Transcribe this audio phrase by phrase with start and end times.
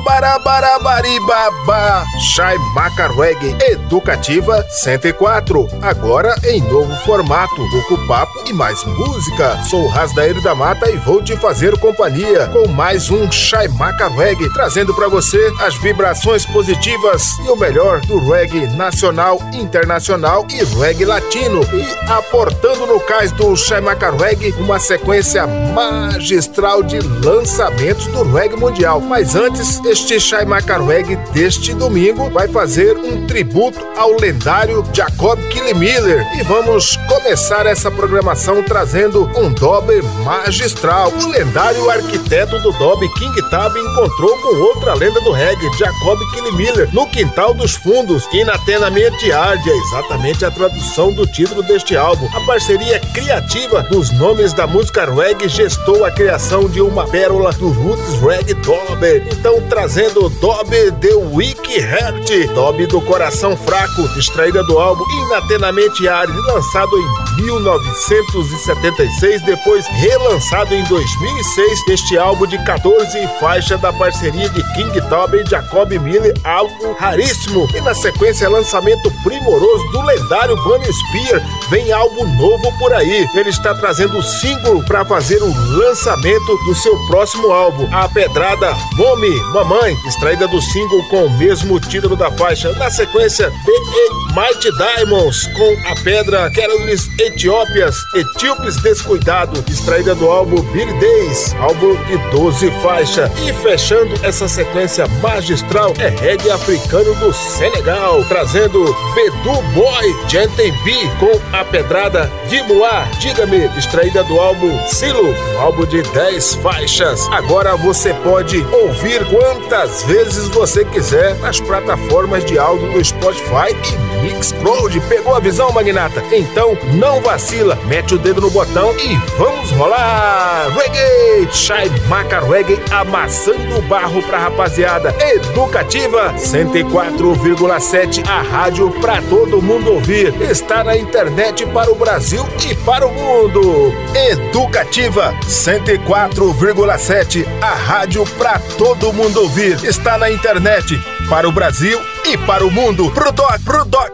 [0.00, 5.68] Barabaribaba, Shai Macarweg Educativa 104.
[5.82, 9.62] Agora em novo formato, pouco papo e mais música.
[9.64, 14.94] Sou Rasdaíro da Mata e vou te fazer companhia com mais um Shai Macarweg, trazendo
[14.94, 21.60] para você as vibrações positivas e o melhor do reggae nacional, internacional e reggae latino.
[21.72, 29.00] E aportando no cais do Shai Macarweg uma sequência magistral de lançamentos do reggae mundial.
[29.00, 36.26] Mas antes, este Shai Macarweg deste domingo vai fazer um tributo ao lendário Jacob Killemiller
[36.38, 41.12] e vamos começar essa programação trazendo um dobe magistral.
[41.12, 46.88] O lendário arquiteto do dobe King Tab encontrou com outra lenda do reggae, Jacob Killemiller,
[46.92, 52.28] no quintal dos fundos, inatenamente arde, é exatamente a tradução do título deste álbum.
[52.34, 57.68] A parceria criativa dos nomes da música reggae gestou a criação de uma pérola do
[57.68, 59.22] roots reggae dobe.
[59.32, 66.06] Então trazendo do Dobby The Weak Heart, Dobby do Coração Fraco, extraída do álbum Inatenamente
[66.06, 74.48] Árido, lançado em 1976, depois relançado em 2006, este álbum de 14 faixas da parceria
[74.48, 77.68] de King Tobin e Jacob Miller, álbum raríssimo.
[77.74, 83.26] E na sequência, lançamento primoroso do lendário Bunny Spear, vem álbum novo por aí.
[83.34, 88.72] Ele está trazendo o single para fazer o lançamento do seu próximo álbum, A Pedrada
[88.96, 89.34] Mommy,
[89.64, 92.70] Mamãe, extraída do single com o mesmo título da faixa.
[92.72, 100.60] Na sequência, The Mighty Diamonds com a pedra Carolines Etiópias, Etíopes Descuidado, extraída do álbum
[100.72, 103.30] Billy Days, álbum de 12 faixas.
[103.40, 110.92] E fechando essa sequência magistral é reggae africano do Senegal, trazendo Bedu Boy Genten B
[111.18, 117.26] com a pedrada Dimoa, Diga-me, extraída do álbum Silo, um álbum de 10 faixas.
[117.30, 124.22] Agora você pode ouvir quantas vezes você quiser nas plataformas de áudio do Spotify e
[124.22, 125.00] Mixcloud.
[125.02, 126.22] Pegou a visão, magnata?
[126.32, 130.66] Então não vacila, mete o dedo no botão e vamos rolar!
[130.74, 131.52] Reggae!
[131.52, 135.14] Shai Maca Reggae amassando o barro pra rapaziada.
[135.20, 140.34] Educativa 104,7, a rádio pra todo mundo ouvir.
[140.42, 143.94] Está na internet para o Brasil e para o mundo.
[144.30, 149.84] Educativa 104,7, a rádio pra todo mundo ouvir.
[149.84, 150.98] Está na internet
[151.28, 153.10] para o Brasil e para o mundo.
[153.10, 154.10] Pro doc, pro doc.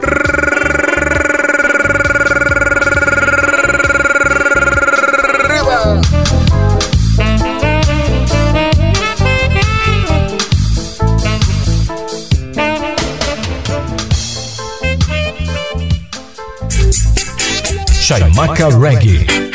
[18.01, 19.50] Chaimaca Reggae.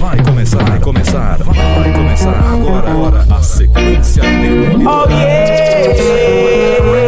[0.00, 4.22] Vai começar, vai começar, vai começar agora, agora a sequência
[4.84, 7.07] Oh Are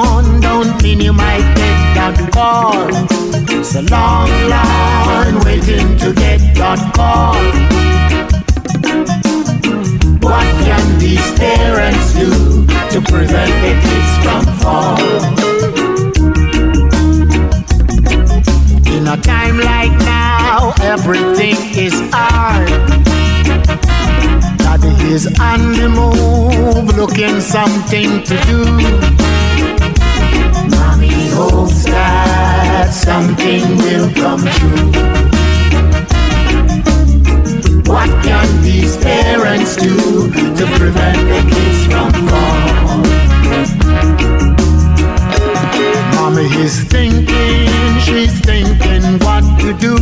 [2.41, 2.87] call.
[3.55, 7.41] It's a long line waiting to get that call.
[10.25, 12.31] What can these parents do
[12.93, 14.97] to prevent their kids from fall?
[18.95, 22.69] In a time like now, everything is hard.
[24.63, 29.20] Daddy is on the move, looking something to do.
[31.33, 34.91] Hopes that something will come true.
[37.91, 39.95] What can these parents do
[40.31, 43.01] to prevent the kids from fall?
[46.15, 47.69] Mommy is thinking,
[47.99, 49.97] she's thinking what to do.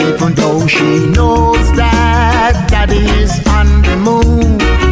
[0.00, 4.91] Even though she knows that daddy is on the move.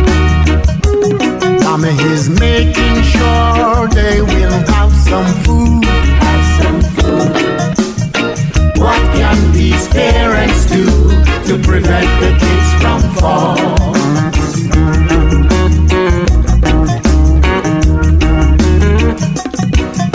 [1.71, 5.85] Mommy is making sure they will have some food.
[5.85, 7.31] Have some food.
[8.77, 10.85] What can these parents do
[11.47, 13.57] to prevent the kids from fall?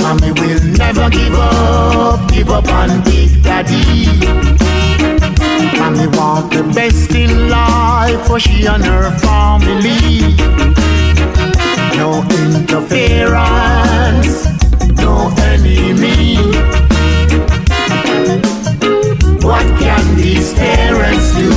[0.02, 4.08] Mommy will never give up, give up on Big Daddy.
[5.80, 10.36] Mommy want the best in life for she and her family.
[11.98, 14.46] No interference,
[14.98, 16.36] no enemy.
[19.42, 21.50] What can these parents do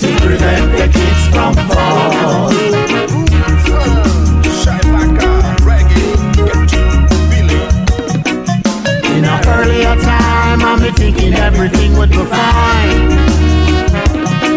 [0.00, 2.50] to prevent the kids from fall?
[3.30, 3.92] Rootsman,
[4.60, 5.30] Shaimaka,
[5.66, 6.84] Reggae, Get It,
[7.30, 7.70] Feeling.
[9.16, 13.08] In an earlier time, I'm thinking everything would be fine.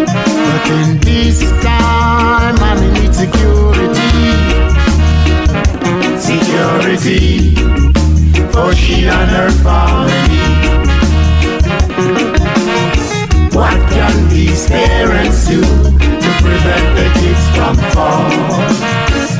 [0.05, 3.98] But in this time, I'm need security.
[6.59, 7.55] Security
[8.51, 10.11] for she and her family.
[13.55, 19.38] What can these parents do to prevent the kids from fall?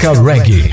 [0.00, 0.70] Toca Reggae.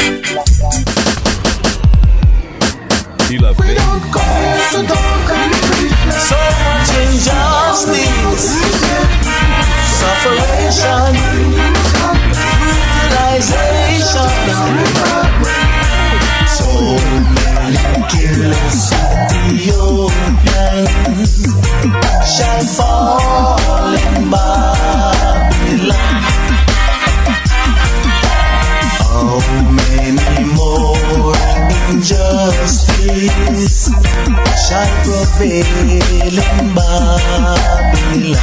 [35.37, 38.37] Shall prevail in Babylon?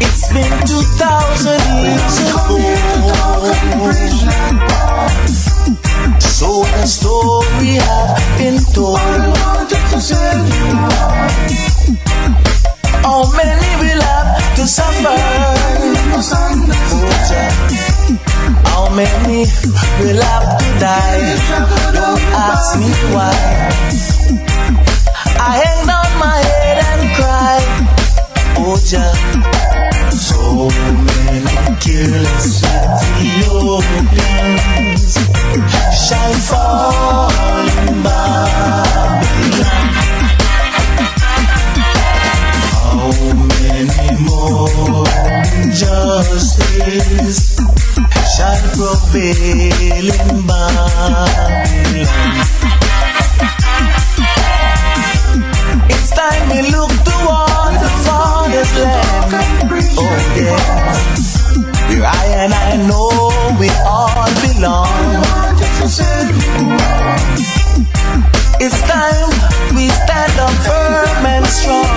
[0.00, 2.58] It's been two thousand years ago.
[6.20, 8.98] So the story have been told.
[13.02, 15.16] How many will have to suffer?
[18.64, 19.46] How many
[20.00, 21.36] will have die?
[21.92, 23.36] Don't ask me why.
[25.38, 27.60] I hang down my head and cry.
[28.56, 29.12] Oh, Jah.
[30.10, 30.70] So
[31.06, 32.64] many killers
[33.20, 35.04] Ethiopians
[35.92, 40.09] shall fall in Babylon.
[43.00, 45.08] How many more
[45.64, 47.56] injustice
[48.36, 52.04] shall prevail in Babylon?
[55.88, 59.32] It's time we look toward the Father's land.
[59.96, 61.24] Oh yes,
[61.88, 63.08] where I and I know
[63.58, 65.00] we all belong.
[68.62, 69.30] It's time
[69.74, 71.88] we stand up firm and strong.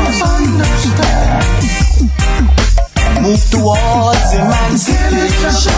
[3.22, 5.76] Move towards emancipation.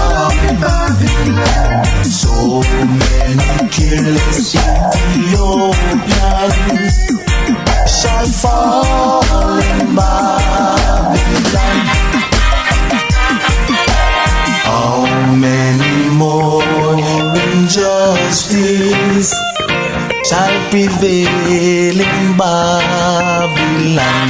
[2.06, 2.62] So
[3.02, 4.54] many killers
[5.16, 6.14] Ethiopians
[7.90, 11.82] shall fall in Babylon.
[14.70, 15.02] How
[15.34, 16.62] many more
[17.56, 19.34] injustice
[20.28, 24.30] shall prevail in Babylon.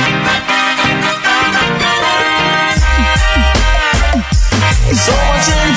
[5.06, 5.70] George and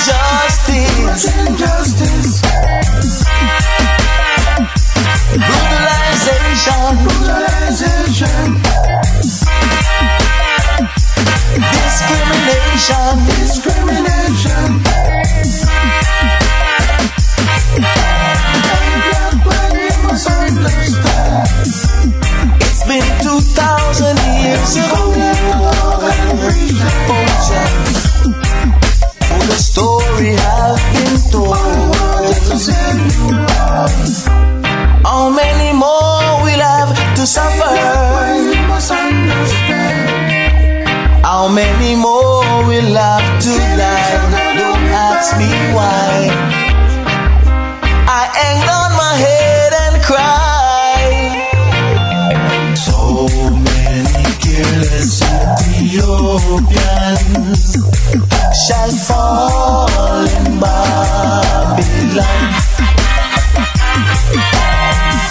[1.49, 2.43] injustice,
[5.47, 6.93] Brutalization.
[7.05, 8.49] Brutalization.
[11.71, 13.15] Discrimination.
[13.27, 13.78] Discrimination.
[41.59, 44.15] Many more will have to die?
[44.61, 46.13] Don't ask me why.
[48.21, 51.05] I hang on my head and cry.
[52.87, 52.99] So
[53.69, 55.15] many careless
[55.89, 57.67] Ethiopians
[58.65, 62.49] shall fall in Babylon.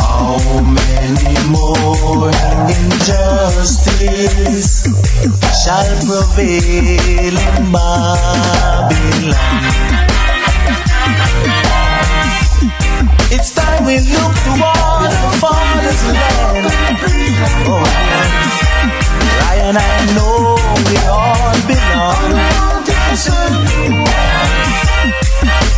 [0.01, 0.27] How
[0.77, 1.76] many more
[2.78, 4.04] injustice
[5.64, 9.36] shall prevail in Babylon?
[13.30, 16.66] It's time we look toward the Father's land.
[17.68, 17.84] Oh,
[19.68, 19.80] and I
[20.16, 20.56] know
[20.88, 22.32] we all belong.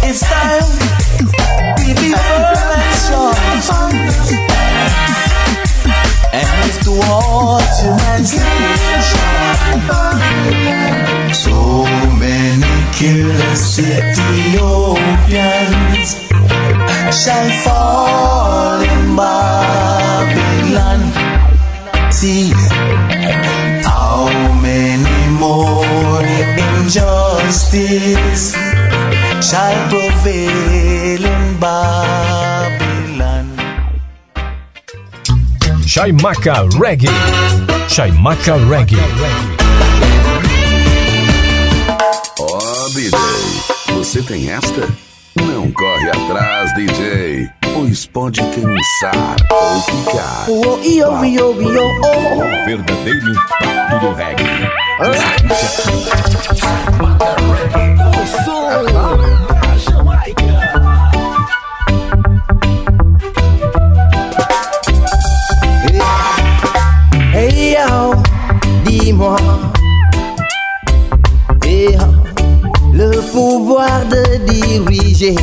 [0.03, 0.69] It's time
[1.77, 3.88] we be firm and strong
[13.01, 15.29] many careless Ethiopians
[17.15, 21.01] shall fall in Babylon.
[22.11, 22.51] See
[23.83, 24.29] how
[24.61, 26.25] many more
[26.81, 28.53] injustice
[29.47, 33.45] shall prevail in Babylon.
[35.85, 37.13] Chaimaca Reggae.
[37.87, 39.48] Chaimaca Reggae.
[44.09, 44.89] Você tem esta?
[45.35, 50.45] Não corre atrás, DJ, pois pode cansar ou ficar.
[50.49, 52.37] Oh, io, io, io, oh.
[52.39, 54.49] O verdadeiro impacto do reggae.
[67.31, 68.23] Hey yo,
[68.83, 69.37] dis-moi,
[71.63, 72.18] eh, le
[73.39, 75.35] pouvoir de diriger.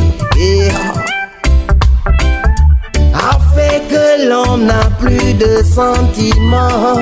[3.15, 7.01] A fait que l'homme n'a plus de sentiments.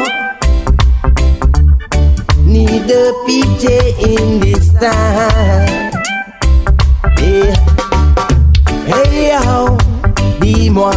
[2.46, 3.78] Ni de pitié
[4.12, 5.90] in this time.
[7.18, 7.52] Eh,
[8.86, 9.32] Hey
[10.40, 10.92] dis-moi.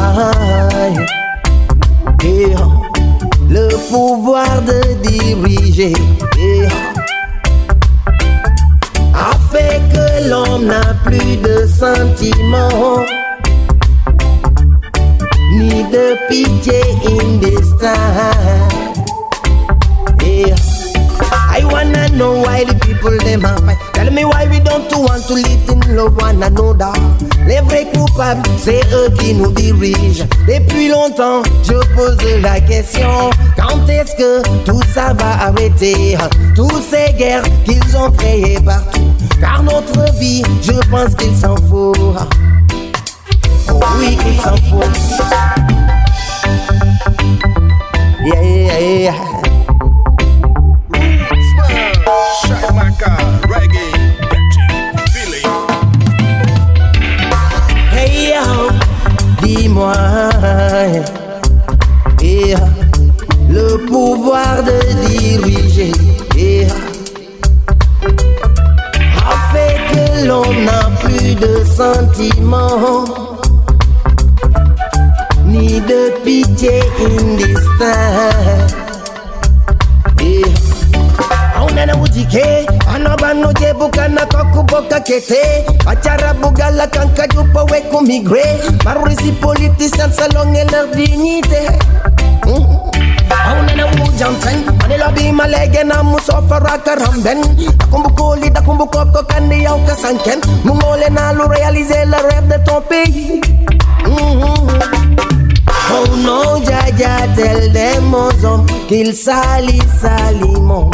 [3.50, 5.94] Le pouvoir de diriger.
[6.38, 6.97] Eh, a
[9.52, 13.06] fait que l'homme n'a plus de sentiments
[15.52, 18.68] ni de pitié in this time.
[20.24, 20.54] Eh,
[21.32, 23.78] I wanna know why the people them a fight.
[23.94, 26.94] Tell me why we don't want to live in love one another.
[27.48, 30.26] Les vrais coupables, c'est eux qui nous dirigent.
[30.48, 36.18] Depuis longtemps, je pose la question quand est-ce que tout ça va arrêter?
[36.56, 38.97] Tous ces guerres qu'ils ont créées partout.
[39.40, 42.18] Car notre vie, je pense qu'ils s'en foutent.
[43.70, 45.00] Oh oui, qu'ils s'en foutent.
[48.24, 49.14] Yeah, yeah, yeah.
[57.94, 58.70] Hey yo,
[59.42, 59.94] dis-moi,
[62.22, 62.56] eh,
[63.50, 66.07] le pouvoir de diriger
[70.26, 73.06] l'on n'a plus de sentiments,
[75.46, 78.76] ni de pitié indistinct.
[80.22, 80.44] Eh.
[81.58, 88.44] aunana wujike anobanu jebuka na kokuboka kete bachara bugala kanka jupo we kumigre
[88.86, 91.68] marurisi politiciens salon et leur dignité.
[92.46, 92.77] Mm-hmm
[100.02, 100.40] sanken
[101.10, 101.46] na lu
[102.50, 102.58] de
[105.90, 107.28] Oh non, Jaja,
[107.72, 110.92] des mon hommes qu'il salit salimon.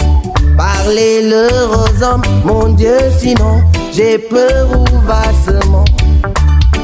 [0.56, 5.86] Parlez-le aux hommes, mon Dieu, sinon j'ai peur ou vassement.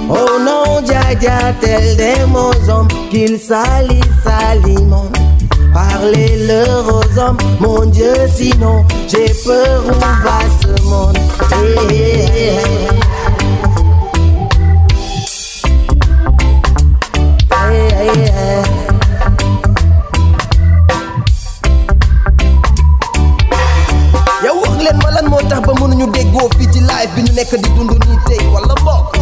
[0.10, 5.10] Oh non, Jaja, tel des mon hommes qu'il salit salimon.
[5.74, 11.18] Parlez leur aux hommes, mon Dieu, sinon j'ai peur, on va ce monde.
[11.52, 13.00] Hey, hey, hey.
[27.40, 29.16] nekk di dund nii tey wala bokk?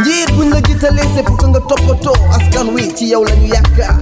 [0.00, 3.96] Njiit buñ la jiitalee c'est pour que nga toppatoo askan wi ci yow lañu yaakaar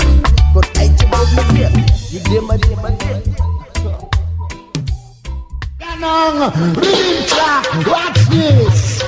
[8.30, 9.02] this.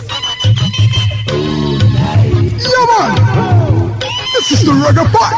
[2.62, 3.12] Yeah, man.
[4.34, 5.36] This is the reggae part.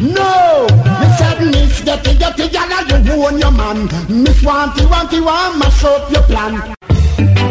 [0.00, 0.66] No,
[1.00, 3.88] Miss Agnes, get it, get it, y'all, you own your man.
[4.08, 6.74] Miss Wanty, Wanty, want mash up your plan.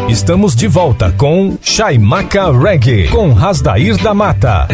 [0.08, 4.66] Estamos de volta com Chaimaca Reggae, com Rasdair da Mata.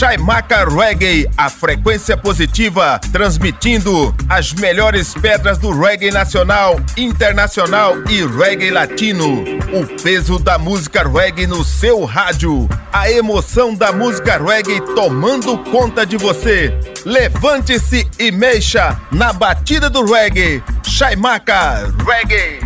[0.00, 8.24] Com Shaimaka Reggae, a frequência positiva, transmitindo as melhores pedras do reggae nacional, internacional e
[8.24, 9.44] reggae latino.
[9.72, 12.66] O peso da música reggae no seu rádio.
[12.90, 16.74] A emoção da música reggae tomando conta de você.
[17.04, 20.62] Levante-se e mexa na batida do reggae.
[20.82, 22.60] Shaimaka Reggae.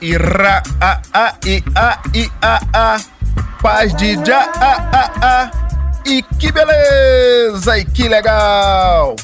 [0.00, 3.00] Ira a a i a i a a.
[3.60, 5.71] Paz de já a a a.
[6.04, 7.78] E que beleza!
[7.78, 9.16] E que legal!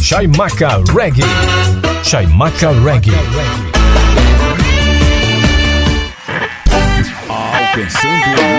[0.03, 1.23] Chaimaca Reggae.
[2.03, 3.13] Chaimaca Reggae.
[7.29, 8.58] Alcançando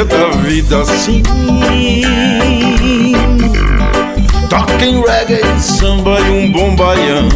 [0.00, 1.22] a da vida, sim.
[4.50, 7.28] Talking reggae, samba e um bom baião.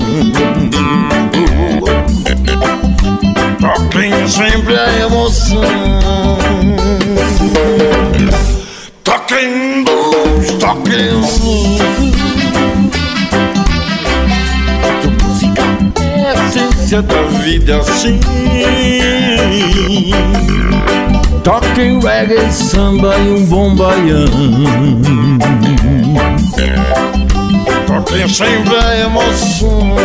[3.60, 5.62] Talking sempre a emoção.
[9.04, 11.80] Talking blues, talking blues.
[16.50, 18.20] essência da vida assim.
[21.42, 24.26] Toquem reggae, samba e um bom baião.
[27.86, 29.96] Toquem sempre a emoção.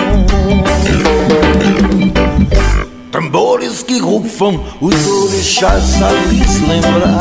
[3.12, 7.20] Tambores que rufam, os orixás a lhes lembrar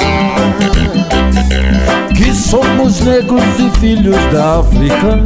[2.16, 5.22] Que somos negros e filhos da África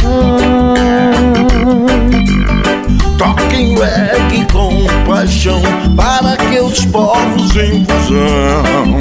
[3.18, 5.60] Toquem reggae com paixão
[5.96, 8.96] Para que os povos em fusão.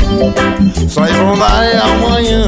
[0.90, 1.46] Saibam da
[1.86, 2.48] amanhã.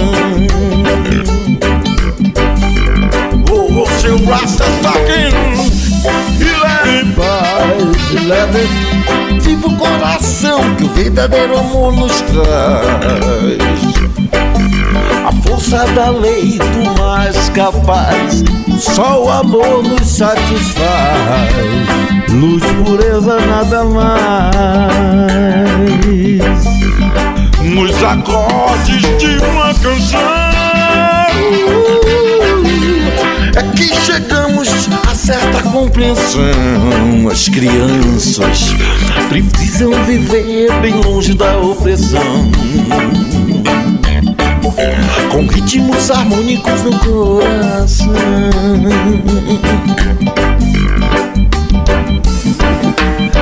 [3.51, 5.29] Oh, oh seu Rasta toquem
[6.39, 8.67] E leve paz, e leve.
[9.41, 13.59] Viva o coração que o verdadeiro amor nos traz
[15.49, 18.43] força da lei do mais capaz,
[18.77, 21.55] só o amor nos satisfaz.
[22.31, 24.19] Luz, pureza, nada mais.
[27.63, 30.19] nos acordes de uma canção.
[33.55, 34.69] É que chegamos
[35.09, 37.27] a certa compreensão.
[37.31, 38.75] As crianças
[39.29, 42.51] precisam viver bem longe da opressão.
[45.31, 48.13] Com ritmos harmônicos no coração.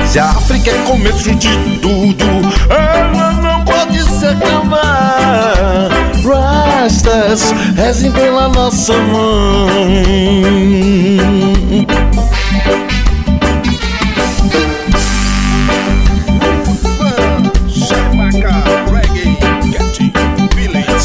[0.06, 2.24] Se a África é começo de tudo,
[2.70, 5.88] ela não pode se acabar.
[6.24, 10.38] Rastas, rezem pela nossa mãe.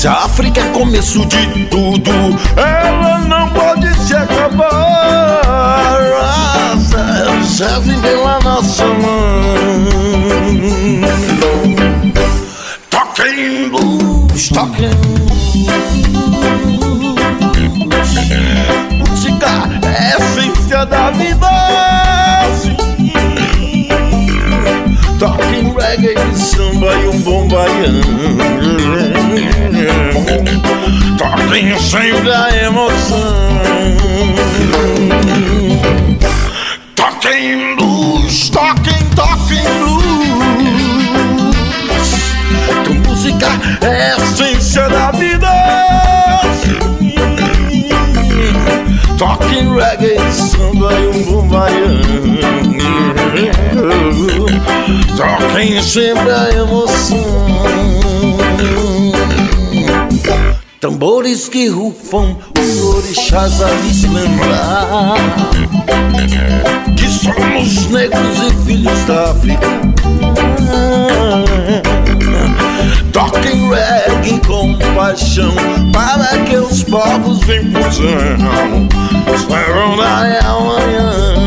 [0.04, 2.12] Se a África é começo de tudo,
[2.58, 5.40] ela não pode se acabar.
[7.58, 9.92] Rezem pela nossa mãe.
[12.90, 15.70] Toquem blues, toquem blues.
[19.00, 21.53] Música é a essência da vida.
[25.96, 28.02] Reggae, samba e um bom baiano.
[31.20, 33.54] Toquem sempre a emoção.
[36.96, 40.04] Toquem blues, toquem, toquem blues.
[42.84, 43.50] Que música
[43.82, 45.48] é a essência da vida.
[49.20, 52.43] Toquem reggae, samba e um bom baiano.
[55.18, 57.18] Toquem sempre a emoção.
[60.80, 65.16] Tambores que rufam, os orixás a nos lembrar
[66.96, 69.68] Que somos negros e filhos da África.
[73.12, 75.56] Toquem reggae com paixão
[75.92, 78.90] Para que os povos em fusão
[79.48, 81.44] Saibam da amanhã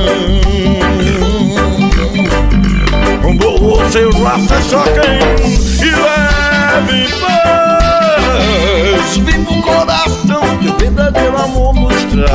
[3.36, 5.18] Um bom seu raça choquem
[5.82, 12.26] E levem paz Viva o coração que o verdadeiro amor nos traz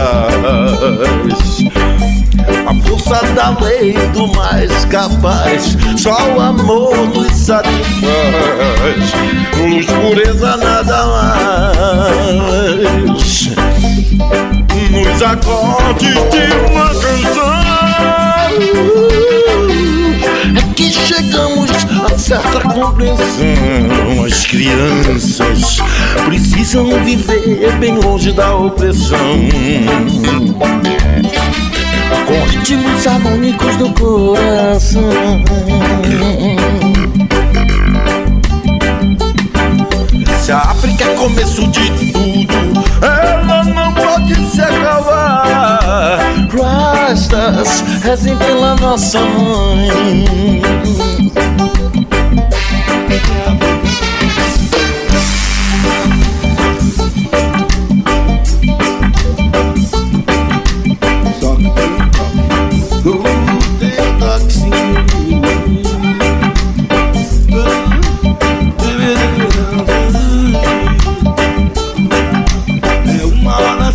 [2.67, 7.81] a força da lei do mais capaz, só o amor nos satisfaz.
[9.57, 11.81] Luz, pureza, nada mais.
[14.91, 17.61] Nos acordes de uma canção
[20.91, 21.69] chegamos
[22.11, 24.25] a certa compreensão.
[24.25, 25.77] As crianças
[26.25, 29.39] precisam viver bem longe da opressão
[32.31, 35.01] com ritmos harmônicos do coração.
[40.41, 42.53] Se a África é começo de tudo,
[43.01, 45.10] ela não pode se acabar.
[46.51, 50.61] Rastas, rezem pela nossa mãe.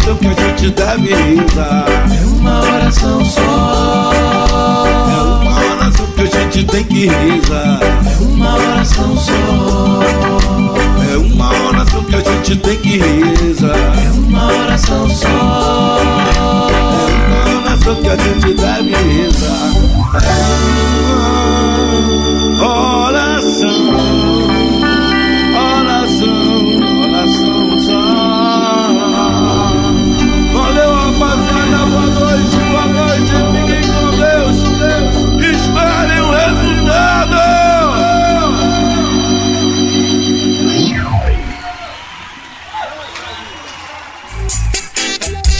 [0.06, 1.86] Uma oração que a gente deve rezar.
[2.12, 4.12] É uma oração só.
[5.10, 7.80] É uma oração que a gente tem que rezar.
[7.82, 9.32] É uma oração só.
[11.12, 13.74] É uma oração que a gente tem que rezar.
[13.74, 15.98] É uma oração só.
[16.36, 19.72] É uma oração que a gente deve rezar.
[20.22, 21.85] É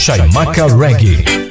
[0.07, 1.46] Shaimaka Reggae.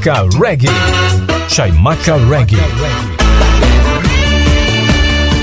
[0.00, 0.70] Chaimaka Reggae.
[1.46, 2.56] Chaimaca Reggae.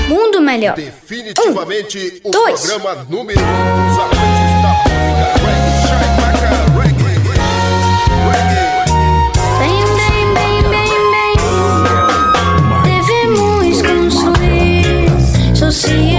[0.08, 0.74] Mundo Melhor.
[0.74, 2.60] Definitivamente um, o dois.
[2.66, 3.46] programa número 1 um
[3.86, 3.98] dos
[6.76, 7.06] reggae.
[7.06, 7.18] Reggae.
[9.60, 11.36] Bem, bem, bem, bem, bem.
[12.82, 13.82] Devemos
[15.60, 16.17] construir.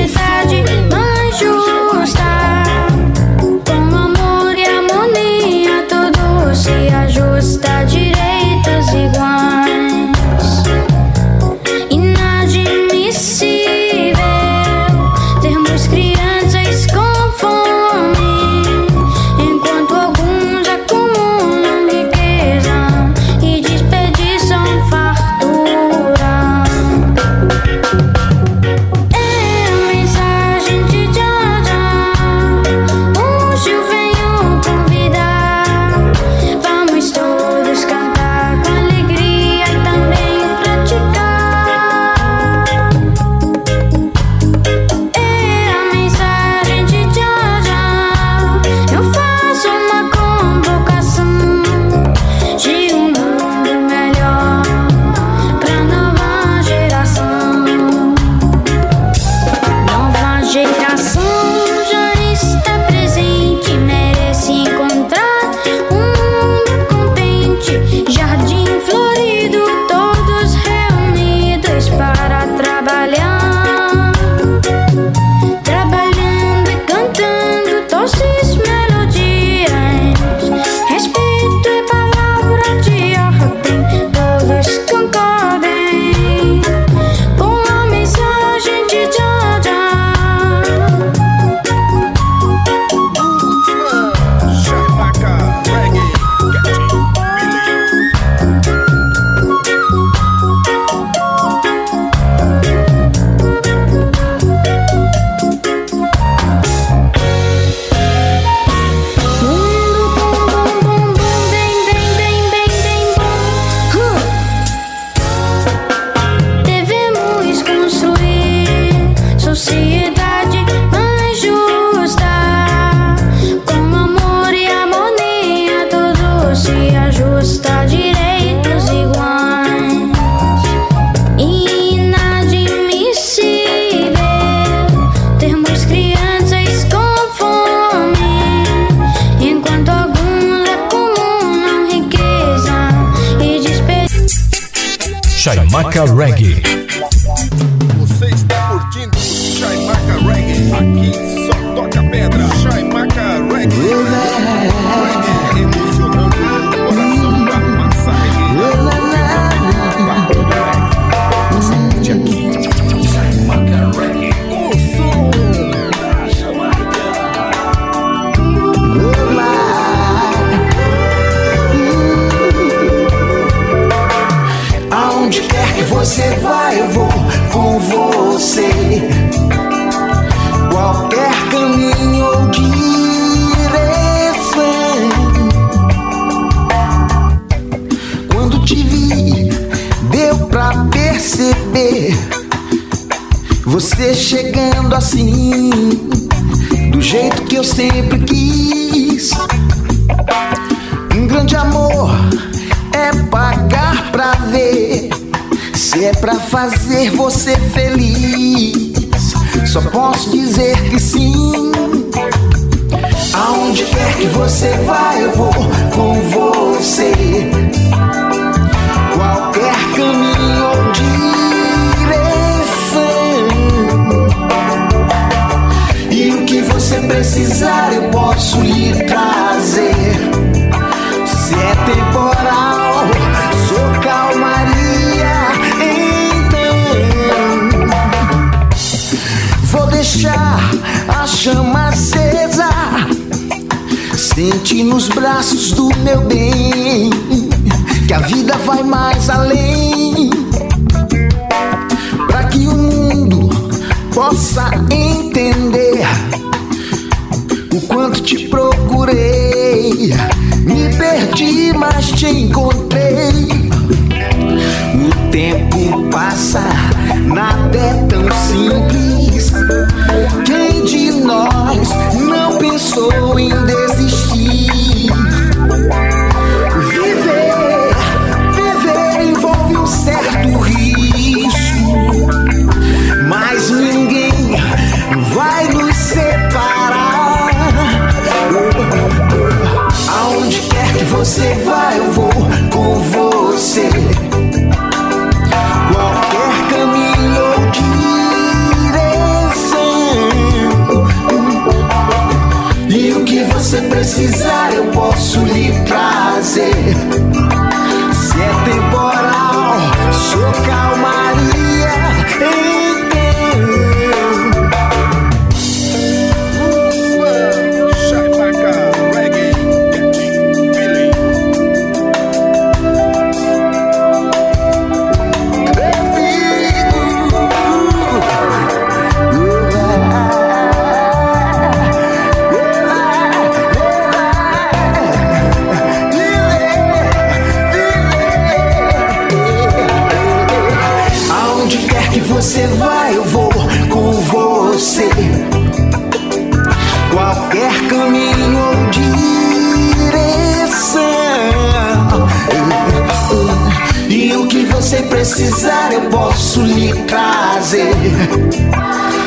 [355.39, 357.93] Precisar, eu posso lhe trazer.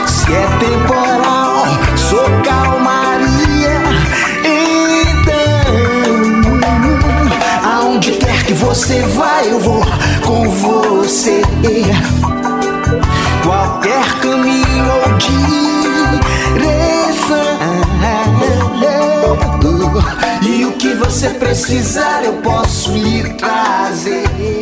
[0.07, 1.65] Se é temporal,
[1.97, 3.81] sou calmaria.
[5.15, 5.41] Então,
[7.65, 9.83] aonde quer que você vá, eu vou
[10.23, 11.41] com você.
[13.43, 15.17] Qualquer caminho ou
[16.59, 16.93] direção.
[20.43, 24.62] E o que você precisar, eu posso lhe trazer.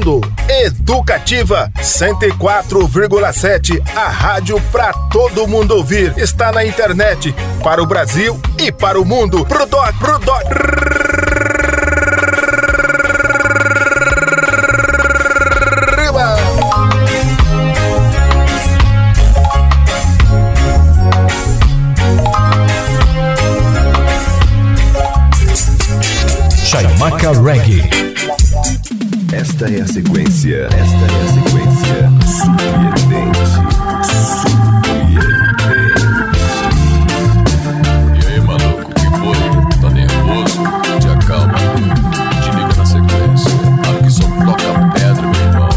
[0.48, 6.14] Educativa 104,7, a rádio pra todo mundo ouvir.
[6.16, 7.34] Está na internet
[7.64, 9.44] para o Brasil e para o mundo.
[9.44, 10.44] Pro doc, pro doc.
[27.42, 28.07] Reggae.
[29.38, 30.66] Esta é a sequência.
[30.66, 32.10] Esta é a sequência.
[32.26, 33.46] Surpreendente.
[38.16, 39.38] E aí, maluco, que foi?
[39.80, 40.60] Tá nervoso?
[40.98, 41.54] Te acalma.
[42.42, 43.54] Te liga na sequência.
[43.88, 45.68] Aqui só toca pedra, meu irmão.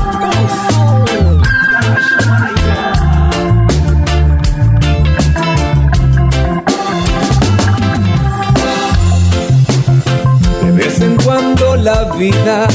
[10.64, 12.68] De vez en cuando la vida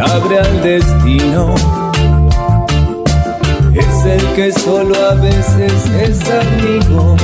[0.00, 1.54] abre al destino.
[3.74, 7.16] Es el que solo a veces es amigo.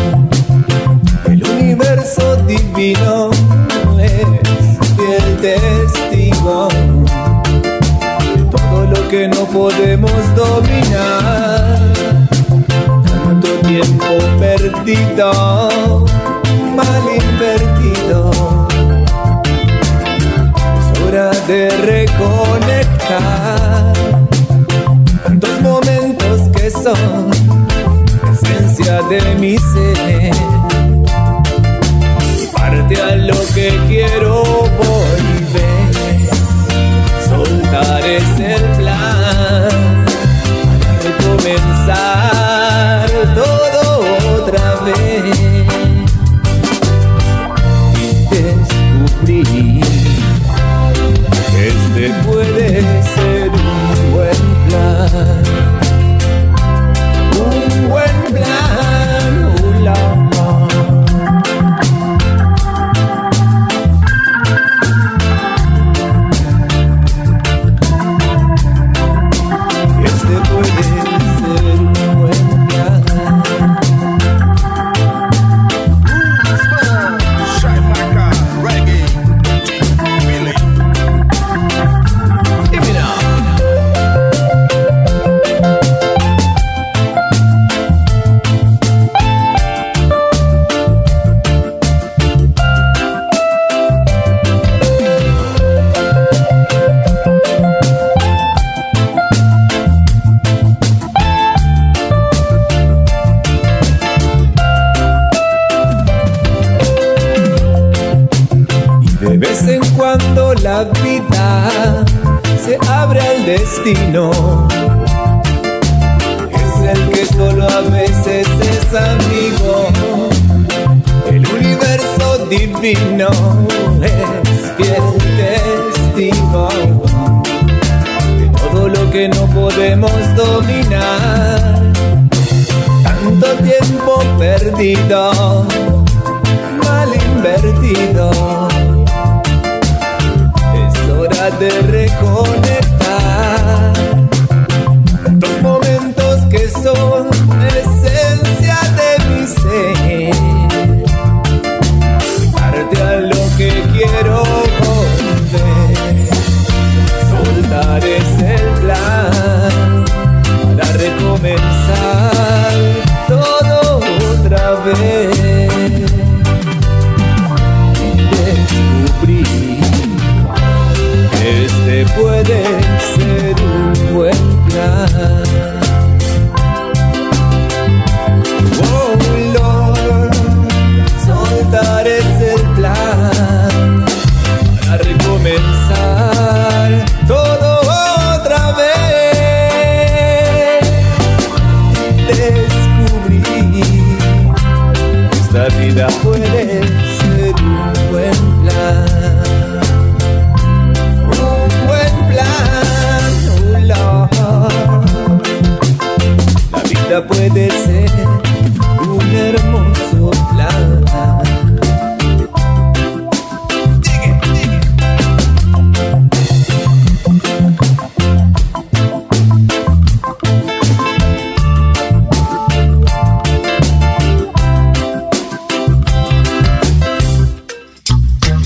[1.27, 3.31] El universo divino
[3.99, 4.27] es
[4.97, 6.69] fiel testigo
[8.37, 11.79] de todo lo que no podemos dominar.
[13.05, 14.07] Tanto tiempo
[14.39, 16.05] perdido,
[16.77, 18.64] mal invertido.
[21.15, 23.15] De reconectar
[25.23, 27.31] tantos momentos que son
[28.33, 30.35] esencia de mi ser.
[32.53, 34.43] Parte a lo que quiero
[34.77, 35.95] volver.
[37.29, 40.05] Soltar es el plan
[40.65, 43.83] para recomenzar todo
[44.43, 45.54] otra vez.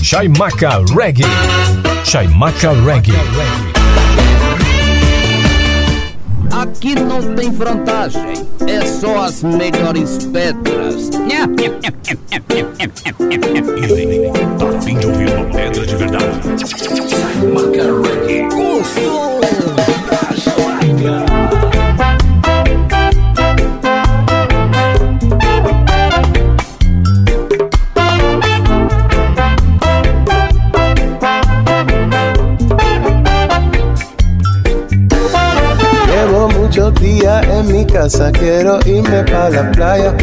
[0.09, 1.23] Chaimaca Reggae.
[2.03, 3.13] Chaimaca Reggae.
[6.51, 11.11] Aqui não tem frontagem, é só as melhores pedras.
[14.57, 16.39] Tá fim de ouvir uma pedra de verdade?
[17.07, 18.47] Chaimaca Reggae.
[18.47, 19.39] O som
[20.07, 21.38] da Jamaica.
[37.99, 40.13] Casa, quiero irme para la playa.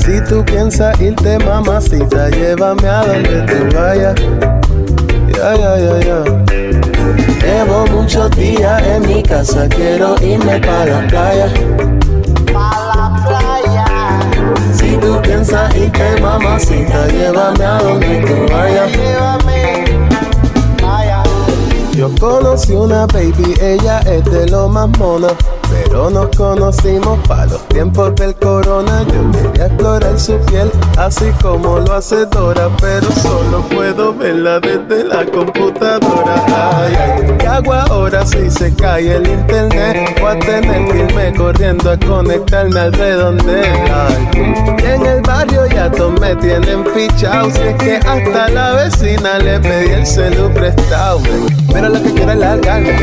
[0.00, 4.14] Si tú piensas irte, mamacita, llévame a donde tú vayas.
[5.32, 6.18] Ya, ya, ya, ya.
[7.40, 11.46] Llevo muchos días en mi casa, quiero irme para la playa.
[14.72, 19.17] Si tú piensas irte, mamacita, llévame a donde tú vayas.
[21.98, 25.36] Yo conocí una baby, ella es de lo más mona.
[25.88, 29.04] Pero nos conocimos para los tiempos del corona.
[29.04, 32.68] Yo quería explorar su piel, así como lo hace Dora.
[32.78, 36.44] Pero solo puedo verla desde la computadora.
[36.46, 40.14] Ay, ay, ¿qué hago ahora si se cae el internet?
[40.20, 43.64] Voy a tener que irme corriendo a conectarme al redondel.
[44.34, 47.50] Y en el barrio ya todos me tienen fichado.
[47.50, 51.20] Si es que hasta la vecina le pedí el celu prestado.
[51.72, 52.94] Pero lo que quiero es largarme.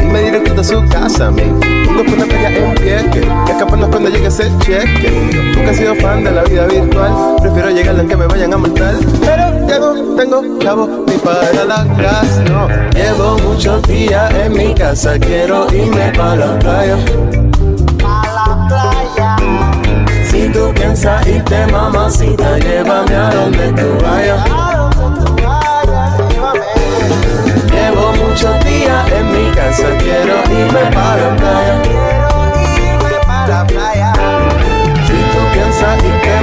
[0.00, 1.30] Irme directo a su casa.
[1.36, 5.10] Tengo que una playa en pie que cuando llegue ese cheque.
[5.54, 7.36] Nunca he sido fan de la vida virtual.
[7.40, 8.94] Prefiero llegar aunque me vayan a multar.
[9.20, 12.42] Pero ya no tengo chavo ni para la casa.
[12.50, 15.18] No, llevo muchos días en mi casa.
[15.18, 16.96] Quiero irme para la playa.
[20.30, 24.48] Si tú piensas irte, mamacita, llévame a donde tú vayas.
[27.70, 29.31] Llevo muchos días en
[29.62, 29.96] descansa.
[29.98, 31.82] Quiero irme para la playa.
[31.82, 34.12] Quiero irme para la playa.
[35.06, 36.41] Si tú piensas y te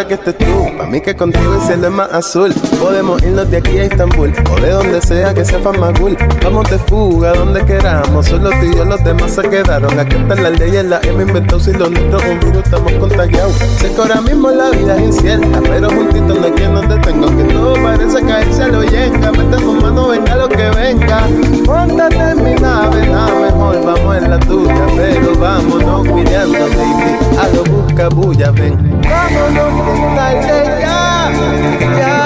[0.00, 0.76] que estés tú.
[0.78, 2.52] Pa' mí que contigo el cielo más azul.
[2.80, 6.16] Podemos irnos de aquí a Estambul o de donde sea que sea más cool.
[6.42, 8.26] Vamos de fuga donde queramos.
[8.26, 9.98] Solo tú y los demás se quedaron.
[9.98, 11.60] Aquí están las leyes, la hemos inventado.
[11.60, 13.52] Si lo nuestro es un virus, estamos contagiados.
[13.78, 17.36] Sé que ahora mismo la vida es incierta, pero juntitos no hay quien nos detenga.
[17.36, 19.30] Que todo parece caerse a lo yenga.
[19.32, 21.28] Metemos mano, venga lo que venga.
[21.66, 24.86] Móntate en mi nave, nada mejor, vamos en la tuya.
[24.96, 27.38] Pero vámonos cuidando, baby.
[27.38, 28.91] A lo busca bulla, ven.
[29.08, 31.30] Vámonos que es tarde ya,
[31.98, 32.16] ya.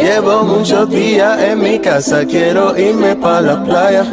[0.00, 4.04] Llevo muchos días en mi casa, quiero irme para la playa.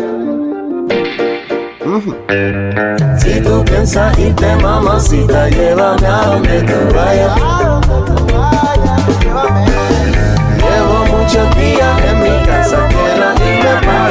[3.18, 7.36] Si tú piensas irte, mamacita, llévame a donde tú vayas.
[10.58, 14.03] Llevo muchos días en mi casa, quiero irme para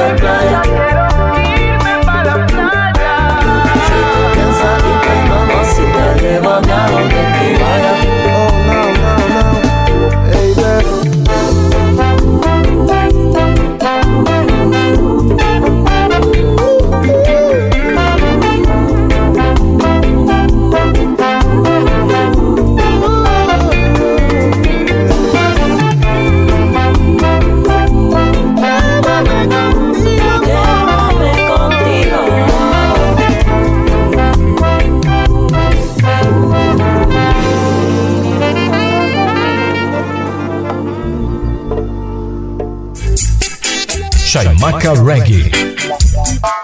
[44.82, 45.50] Chaimaca Reggae.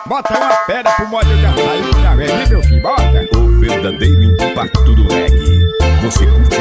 [0.07, 3.39] Bota uma pedra pro modo da raiz da velha, meu filho, bota.
[3.39, 5.69] O verdadeiro impacto do reggae.
[6.03, 6.58] Você curte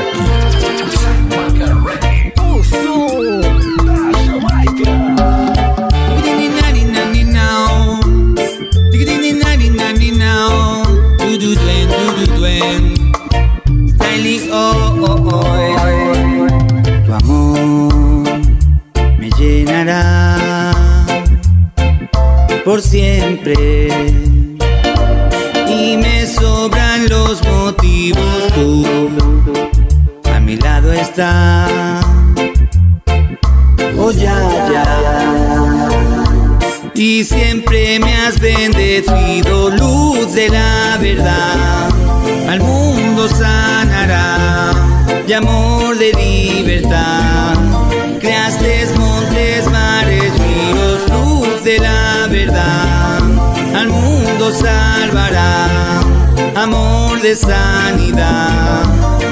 [57.27, 58.83] de sanidad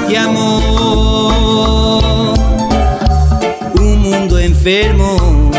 [0.06, 2.04] y amor.
[3.80, 5.50] Un mundo enfermo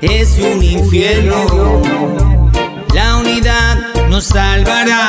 [0.00, 1.82] es un infierno.
[2.94, 3.76] La unidad
[4.08, 5.02] nos salvará.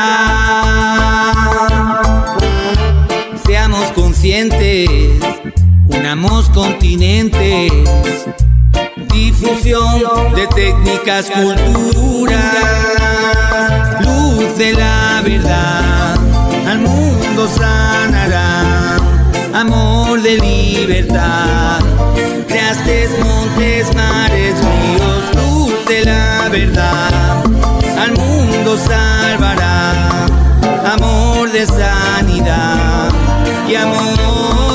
[3.46, 4.90] Seamos conscientes,
[5.88, 7.72] unamos continentes.
[9.14, 10.04] Difusión
[10.36, 12.56] de técnicas, culturas,
[14.02, 16.25] luz de la verdad,
[16.68, 18.98] al mundo sanará,
[19.54, 21.80] amor de libertad.
[22.48, 27.44] Creaste montes, mares, ríos, luz de la verdad,
[28.00, 30.26] al mundo salvará,
[30.94, 33.10] amor de sanidad
[33.68, 34.75] y amor.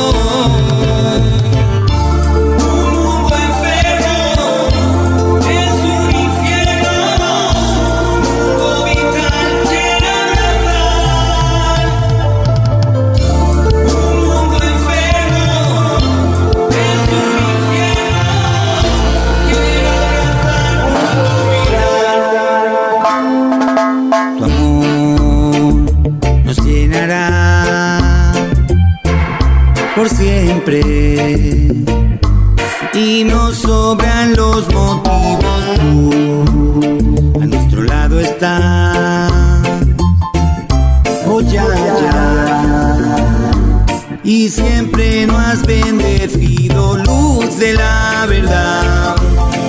[47.60, 49.14] De la verdad.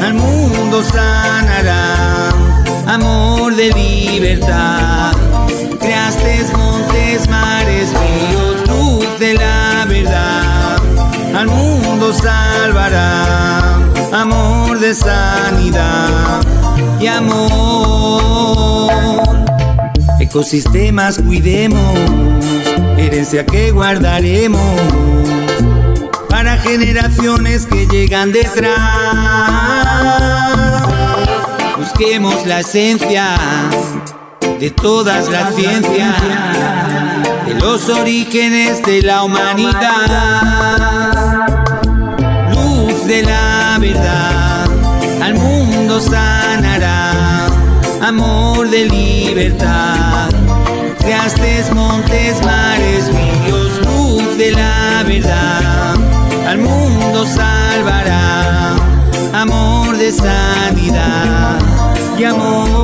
[0.02, 2.30] Al mundo sanará,
[2.88, 5.12] amor de libertad.
[5.80, 10.78] Creaste montes, mares, ríos, luz de la verdad.
[11.36, 13.78] Al mundo salvará,
[14.14, 16.40] amor de sanidad
[16.98, 18.92] y amor.
[20.22, 21.98] Ecosistemas cuidemos,
[22.98, 24.62] herencia que guardaremos
[26.42, 28.74] para generaciones que llegan detrás.
[31.78, 33.36] Busquemos la esencia
[34.60, 36.16] de todas las ciencias,
[37.46, 41.12] de los orígenes de la humanidad.
[42.56, 44.66] Luz de la verdad,
[45.22, 47.50] al mundo sanará,
[48.02, 50.32] amor de libertad.
[50.98, 55.91] Creaste montes, mares, ríos, luz de la verdad,
[56.52, 58.76] al mundo salvará,
[59.32, 61.60] amor de sanidad
[62.20, 62.82] y amor.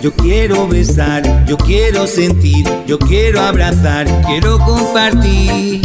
[0.00, 5.82] Yo quiero besar, yo quiero sentir, yo quiero abrazar, quiero compartir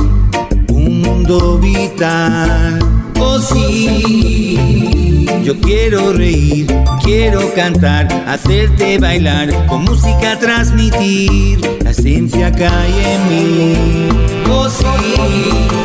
[0.69, 2.77] un mundo vital.
[3.19, 6.67] Oh sí, yo quiero reír,
[7.03, 14.50] quiero cantar, hacerte bailar, con música transmitir la esencia que hay en mí.
[14.71, 15.80] see.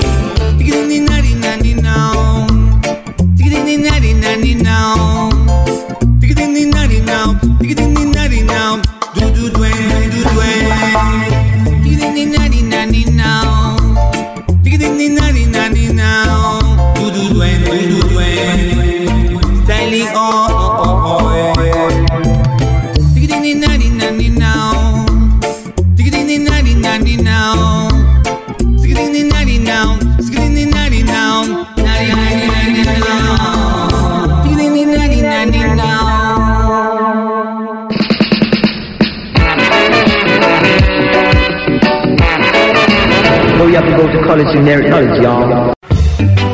[44.44, 45.72] Knowledge, y'all.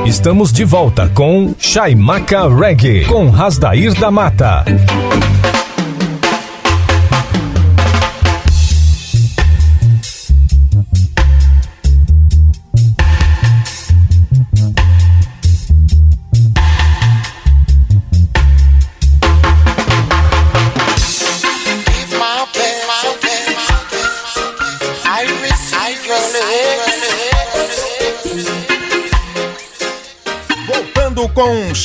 [0.06, 4.64] Estamos de volta com Chaimaca Reggae, com Rasdair da Mata.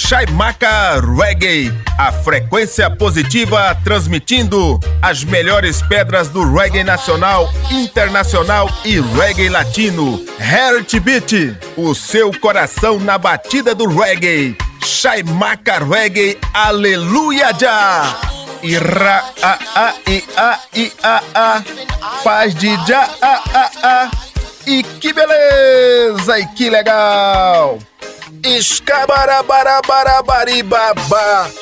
[0.08, 9.00] Com Shaimaka Reggae, a frequência positiva transmitindo as melhores pedras do reggae nacional, internacional e
[9.00, 10.24] reggae latino.
[10.40, 14.58] Heartbeat, o seu coração na batida do reggae.
[14.84, 18.18] Shaimaka Reggae, aleluia já!
[18.64, 21.64] Ira a a i a i a a
[22.24, 24.12] paz de já a a a
[24.66, 27.78] e que beleza e que legal!
[28.44, 30.94] Escabarabarabarabariba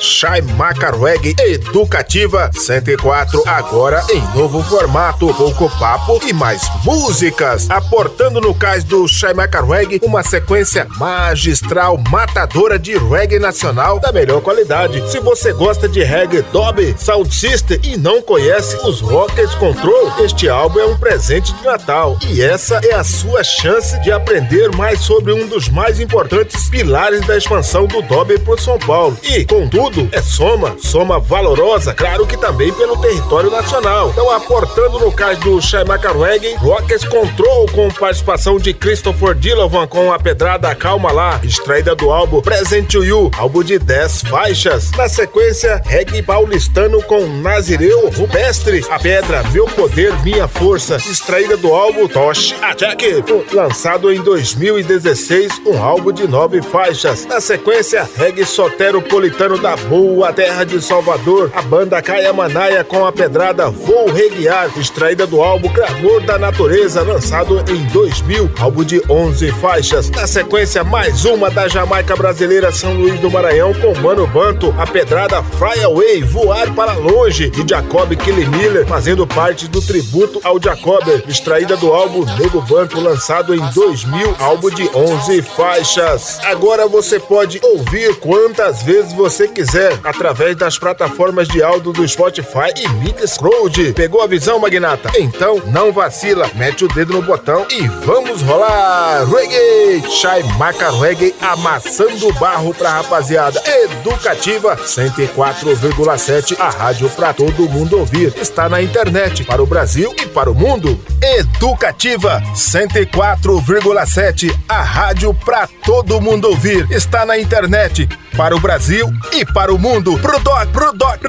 [0.00, 8.54] Shai Macarweg Educativa 104 agora em novo formato, pouco papo e mais músicas, aportando no
[8.54, 15.02] cais do Shai Macarweg uma sequência magistral matadora de reggae nacional da melhor qualidade.
[15.10, 20.48] Se você gosta de reggae, Dolby, Sound System e não conhece os Rockers Control, este
[20.48, 22.18] álbum é um presente de Natal.
[22.28, 27.26] E essa é a sua chance de aprender mais sobre um dos mais importantes pilares
[27.26, 29.16] da expansão do Dobby por São Paulo.
[29.22, 34.10] E, contudo, é soma, soma valorosa, claro que também pelo território nacional.
[34.10, 40.18] Então, aportando no cais do Shaimakarweg, Rockers Control com participação de Christopher Dillovan com a
[40.18, 44.90] pedrada Calma Lá, extraída do álbum Present to You, álbum de 10 faixas.
[44.92, 51.74] Na sequência, reggae paulistano com Nazireu Rubestre, a pedra Meu Poder, Minha Força, extraída do
[51.74, 57.26] álbum Tosh Attack, lançado em 2016, um álbum de nove faixas.
[57.26, 63.10] Na sequência, reggae soteropolitano da boa terra de Salvador, a banda Caia Manaia com a
[63.10, 69.50] pedrada Vou Reguiar, extraída do álbum Clamor da Natureza, lançado em 2000, álbum de 11
[69.52, 70.08] faixas.
[70.10, 74.86] Na sequência, mais uma da Jamaica brasileira São Luís do Maranhão com Mano Banto, a
[74.86, 80.62] pedrada Fly Away, Voar para Longe, de Jacob Kelly Miller, fazendo parte do tributo ao
[80.62, 86.35] Jacob, extraída do álbum Nego Banto, lançado em 2000, álbum de 11 faixas.
[86.44, 92.72] Agora você pode ouvir quantas vezes você quiser através das plataformas de áudio do Spotify
[92.76, 93.94] e Mixcloud.
[93.94, 95.10] Pegou a visão, Magnata?
[95.16, 99.24] Então não vacila, mete o dedo no botão e vamos rolar!
[99.24, 100.02] Reggae!
[100.10, 103.62] Shai Maca Reggae amassando barro pra rapaziada.
[103.66, 108.32] Educativa 104,7, a rádio pra todo mundo ouvir.
[108.36, 111.00] Está na internet para o Brasil e para o mundo.
[111.22, 116.90] Educativa 104,7, a rádio pra todo mundo ouvir.
[116.90, 120.18] Está na internet para o Brasil e para o mundo.
[120.18, 121.20] Pro doc, pro doc.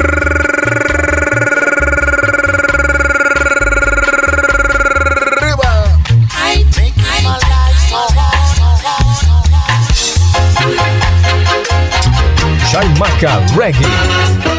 [12.72, 13.86] Chaimaca Reggae.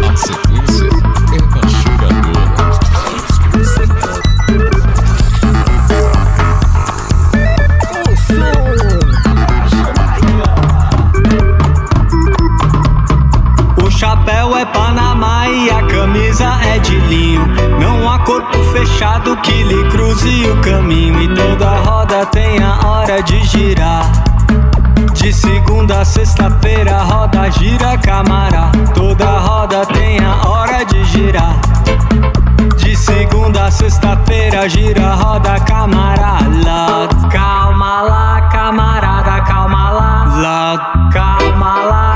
[18.87, 21.21] Fechado que lhe cruze o caminho.
[21.21, 24.11] E toda roda tem a hora de girar.
[25.15, 28.71] De segunda a sexta-feira roda gira, camará.
[28.95, 31.57] Toda roda tem a hora de girar.
[32.77, 37.09] De segunda a sexta-feira gira, roda, camarada.
[37.31, 40.25] Calma lá, camarada, calma lá.
[40.37, 41.11] lá.
[41.13, 42.16] Calma lá,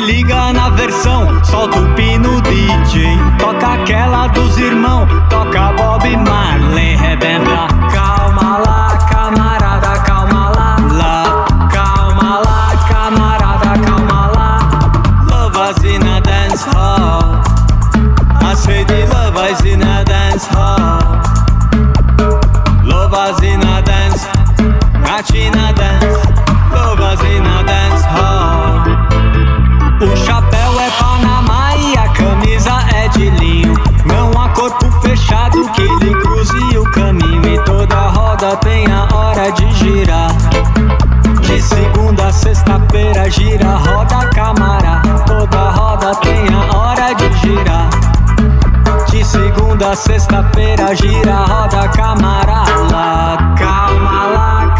[0.00, 1.73] liga na versão, solta
[49.94, 53.54] sexta-feira gira, roda camarada.
[53.56, 54.73] Calma lá,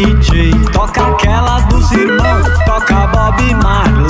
[0.00, 4.09] DJ, toca aquela dos irmãos, toca Bob Marley.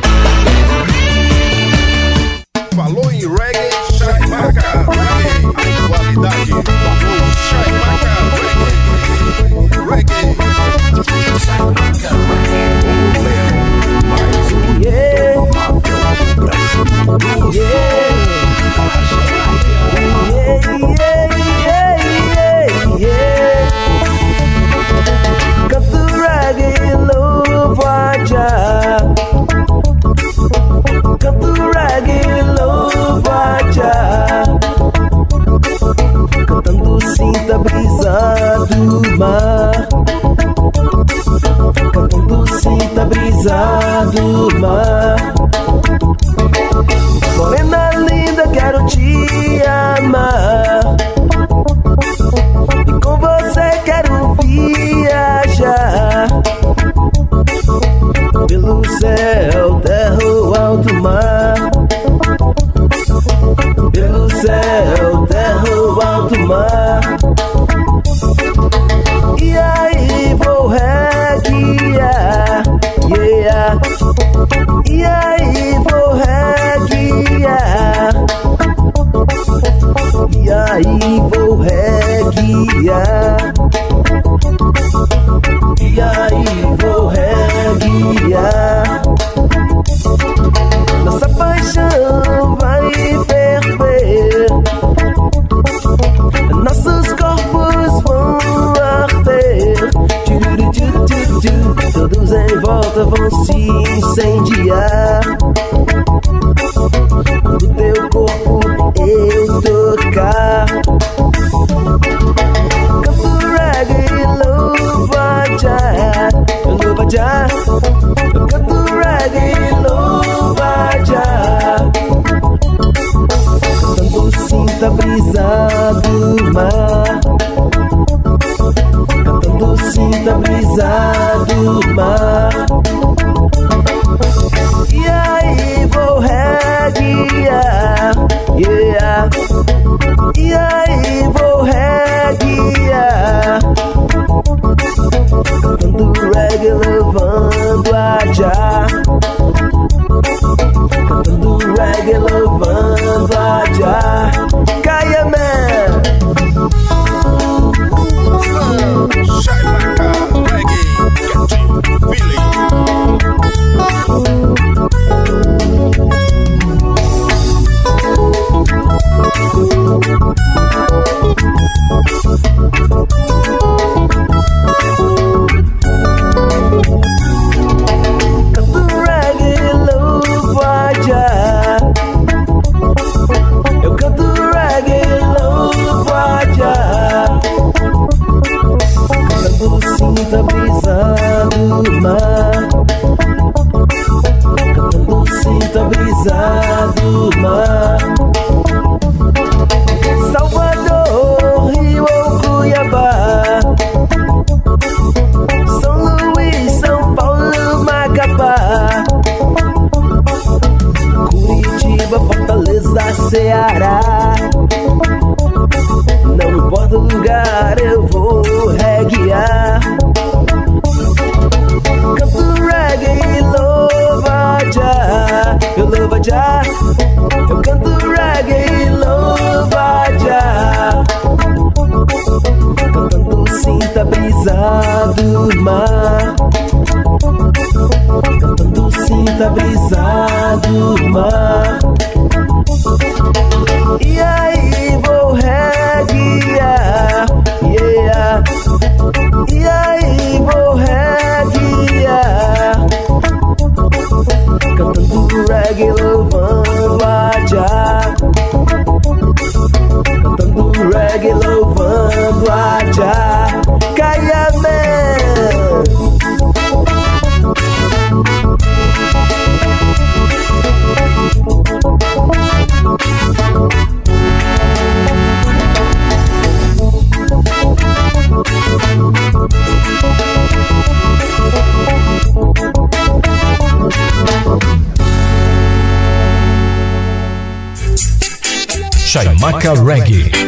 [289.63, 290.40] A Reggae.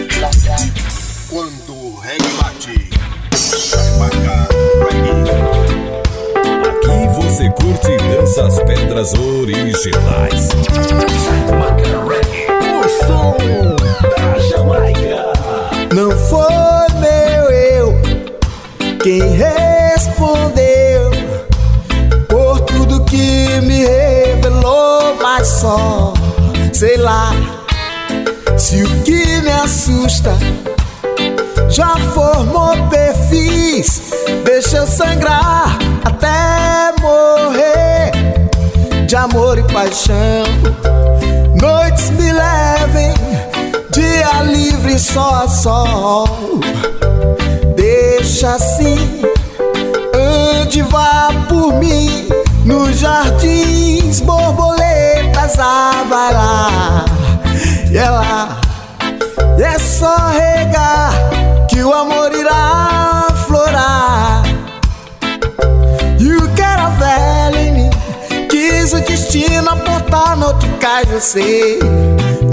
[70.83, 71.79] cais eu sei.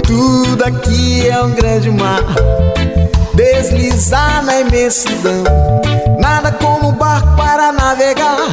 [0.07, 2.23] Tudo aqui é um grande mar.
[3.33, 5.43] Deslizar na imensidão.
[6.17, 8.47] Nada como um barco para navegar.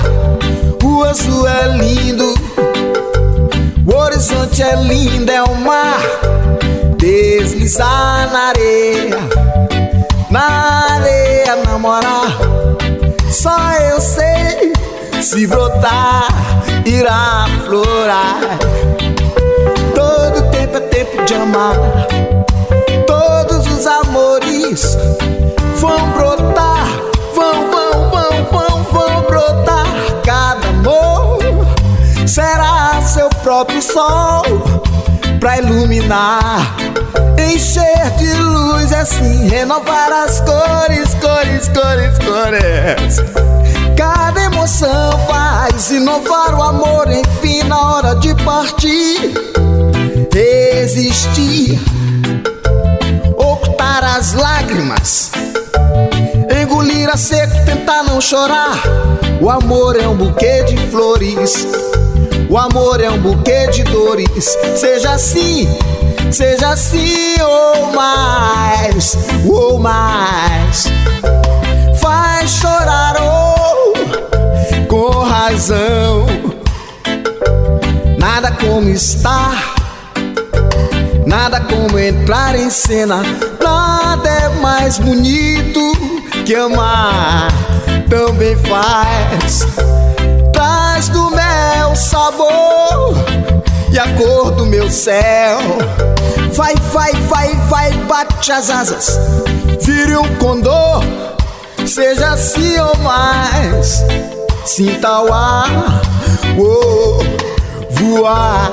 [0.82, 2.34] O azul é lindo.
[3.86, 6.00] O horizonte é lindo, é o mar.
[6.96, 9.18] Deslizar na areia.
[10.28, 12.36] Na areia namorar.
[13.30, 13.56] Só
[13.92, 14.72] eu sei.
[15.22, 16.26] Se brotar,
[16.84, 18.58] irá florar
[21.28, 21.76] de amar.
[23.06, 24.96] Todos os amores
[25.76, 26.88] vão brotar,
[27.34, 29.86] vão, vão, vão, vão, vão brotar.
[30.24, 31.38] Cada amor
[32.26, 34.42] será seu próprio sol
[35.38, 36.74] pra iluminar.
[37.36, 43.20] Encher de luz assim, renovar as cores, cores, cores, cores.
[43.94, 49.34] Cada emoção faz inovar o amor, enfim, na hora de partir
[50.78, 51.76] resistir,
[53.36, 55.32] ocultar as lágrimas,
[56.62, 58.80] engolir a seco, tentar não chorar.
[59.40, 61.66] O amor é um buquê de flores,
[62.48, 64.56] o amor é um buquê de dores.
[64.76, 65.68] Seja assim,
[66.30, 69.16] seja assim ou mais,
[69.48, 70.84] ou mais.
[72.00, 76.24] Faz chorar ou com razão.
[78.16, 79.77] Nada como estar
[81.28, 83.22] nada como entrar em cena.
[83.62, 85.92] Nada é mais bonito
[86.44, 87.52] que amar.
[88.08, 89.66] Também faz,
[90.52, 93.14] traz do mel sabor
[93.92, 95.58] e a cor do meu céu.
[96.54, 99.20] Vai, vai, vai, vai, bate as asas,
[99.82, 101.04] vire um condor,
[101.86, 104.02] seja assim ou mais.
[104.64, 106.00] Sinta o ar,
[106.58, 107.18] oh,
[107.90, 108.72] voar.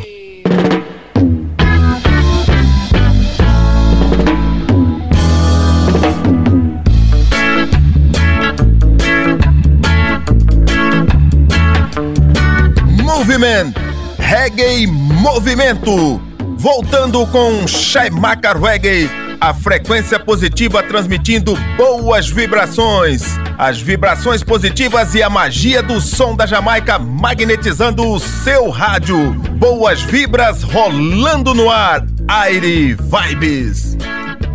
[13.21, 13.79] Movimento,
[14.17, 16.19] Reggae Movimento.
[16.57, 19.07] Voltando com Chaimaca Reggae,
[19.39, 23.21] a frequência positiva transmitindo boas vibrações.
[23.59, 29.33] As vibrações positivas e a magia do som da Jamaica magnetizando o seu rádio.
[29.59, 32.03] Boas vibras rolando no ar.
[32.27, 33.97] Aire Vibes.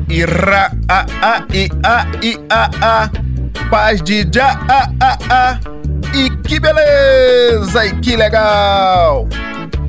[0.08, 3.10] Ira a a i a i a a.
[3.70, 5.85] Paz de já a a a.
[6.16, 9.28] E que beleza e que legal!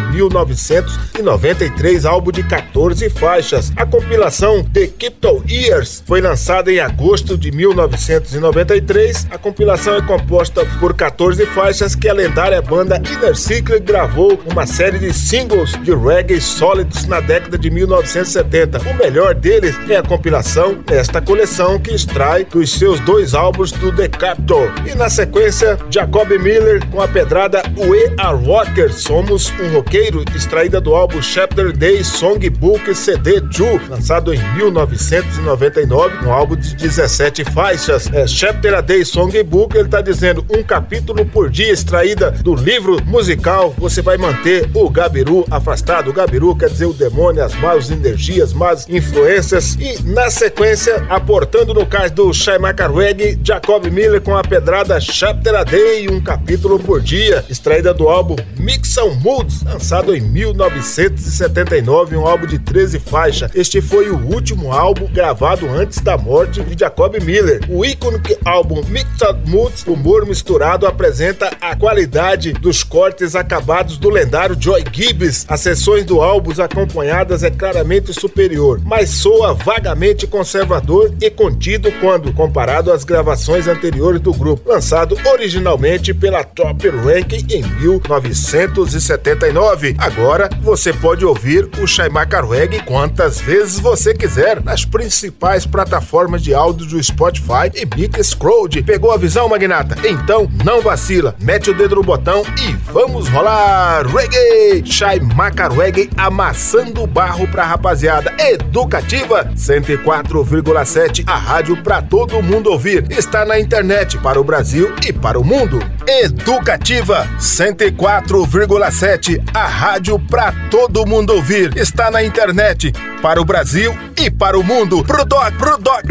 [1.16, 3.72] 1993, álbum de 14 faixas.
[3.76, 9.28] A compilação The Capital Years foi lançada em agosto de 1993.
[9.32, 14.66] A compilação é composta por 14 faixas que a lendária banda Inner Secret gravou uma
[14.66, 18.80] série de singles de reggae sólidos na década de 1970.
[18.90, 23.92] O melhor deles é a compilação desta coleção que extrai dos seus dois álbuns do
[23.92, 24.70] The Capitol.
[24.86, 30.80] E na sequência, Jacob Miller com a pedrada We Are Rockers, Somos um Roqueiro, extraída
[30.80, 38.12] do álbum Chapter Day Songbook CD Ju, lançado em 1999, um álbum de 17 faixas.
[38.14, 43.04] É, Chapter a Day Songbook, ele está dizendo um capítulo por dia, extraída do livro
[43.06, 43.74] musical.
[43.78, 46.10] Você vai manter o Gabiru afastado.
[46.10, 49.76] O Gabiru quer dizer o demônio, as más energias, más influências.
[49.80, 55.56] E na sequência, aportando no cais do Shaimaka Reggae, Jacob Miller com a pedrada Chapter
[55.56, 60.83] a Day, um capítulo por dia, extraída do álbum Mix and Moods, lançado em 1999.
[60.84, 63.50] 1979, um álbum de 13 faixas.
[63.56, 67.62] Este foi o último álbum gravado antes da morte de Jacob Miller.
[67.70, 74.58] O icônico álbum Mixed Moods, humor misturado, apresenta a qualidade dos cortes acabados do lendário
[74.60, 75.46] Joy Gibbs.
[75.48, 82.34] As sessões do álbum acompanhadas é claramente superior, mas soa vagamente conservador e contido quando
[82.34, 89.96] comparado às gravações anteriores do grupo, lançado originalmente pela Top Ranking em 1979.
[89.98, 96.52] Agora você pode ouvir o Shaimaka Reggae quantas vezes você quiser nas principais plataformas de
[96.54, 98.82] áudio do Spotify e Mixcloud.
[98.82, 99.96] Pegou a visão, magnata?
[100.08, 104.84] Então não vacila, mete o dedo no botão e vamos rolar reggae!
[104.84, 113.06] Shaimaka Reggae amassando barro pra rapaziada educativa 104,7 a rádio pra todo mundo ouvir.
[113.12, 115.80] Está na internet para o Brasil e para o mundo.
[116.08, 121.78] Educativa 104,7 a rádio pra todo mundo ouvir.
[121.78, 125.04] Está na internet para o Brasil e para o mundo.
[125.04, 126.04] Pro doc, pro doc.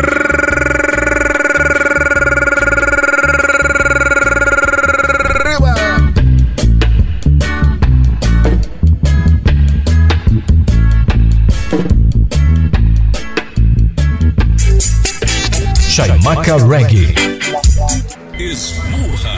[15.92, 17.14] Chaimaca Reggae.
[18.38, 19.31] Esmurra.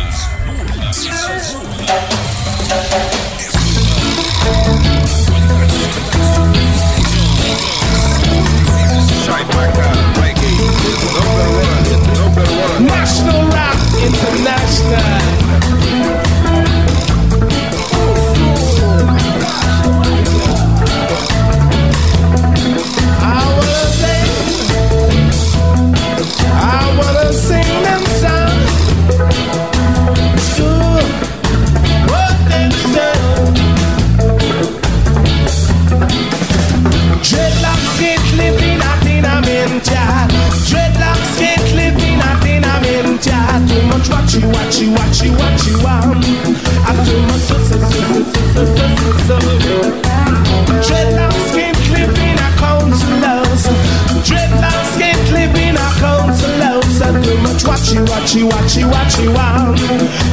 [57.85, 59.74] Watchy, watchy, watchy, watchy, wow.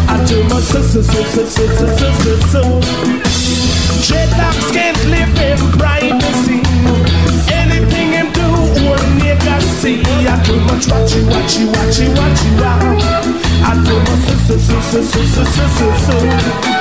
[0.08, 2.62] I too much so, so, so, so, so, so, so, so, so.
[4.06, 6.62] Dreadlocks can't live in privacy.
[7.52, 8.48] Anything him do,
[8.88, 10.02] one nigga see.
[10.02, 12.98] I too much watchy, watchy, watchy, watchy, wow.
[13.64, 16.81] I too much so, so, so, so, so, so, so, so, so.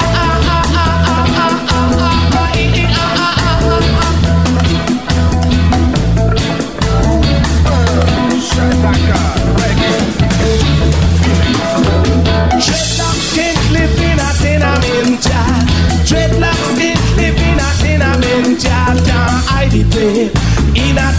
[19.95, 20.31] mente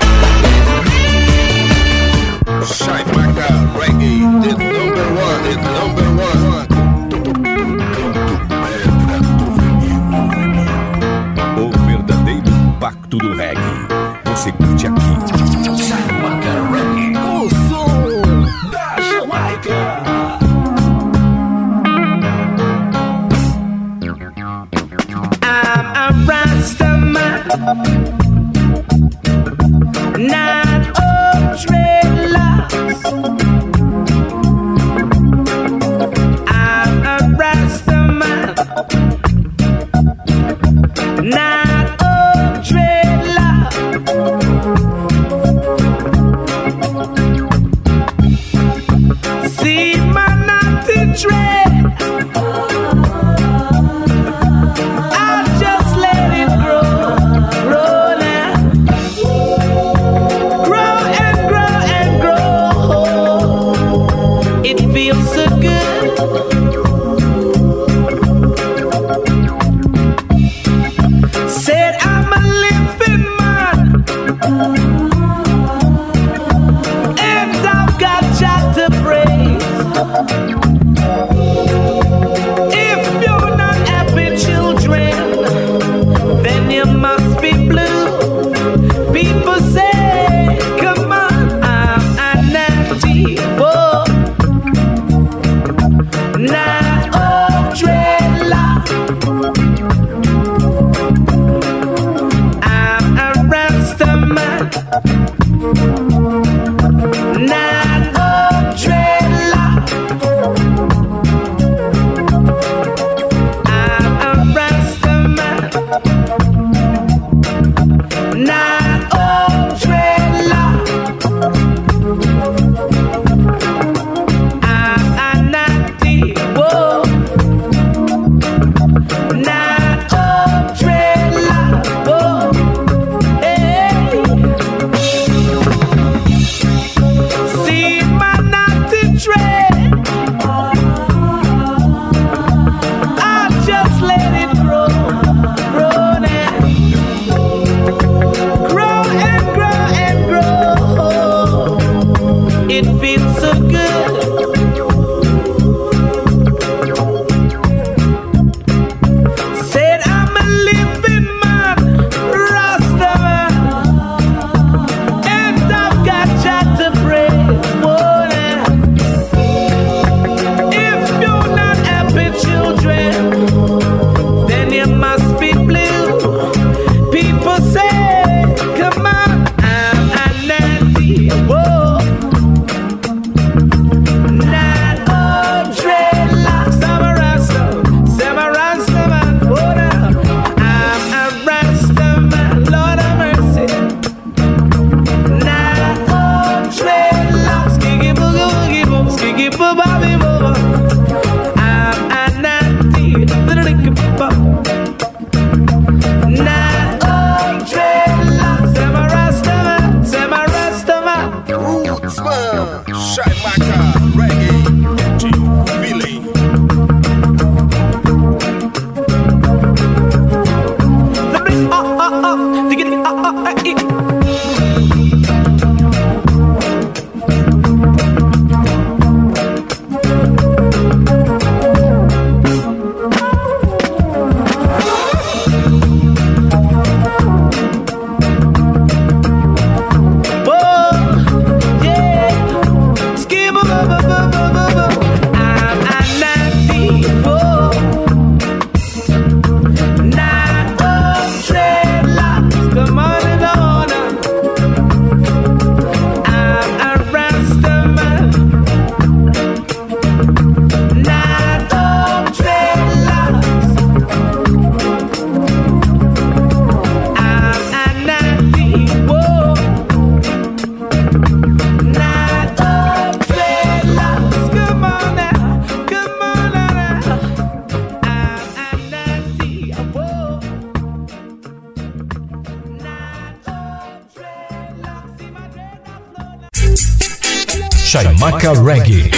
[288.21, 289.09] Maca Reggae.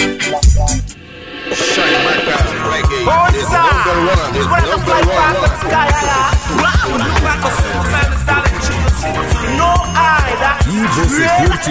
[10.66, 11.70] E você curte.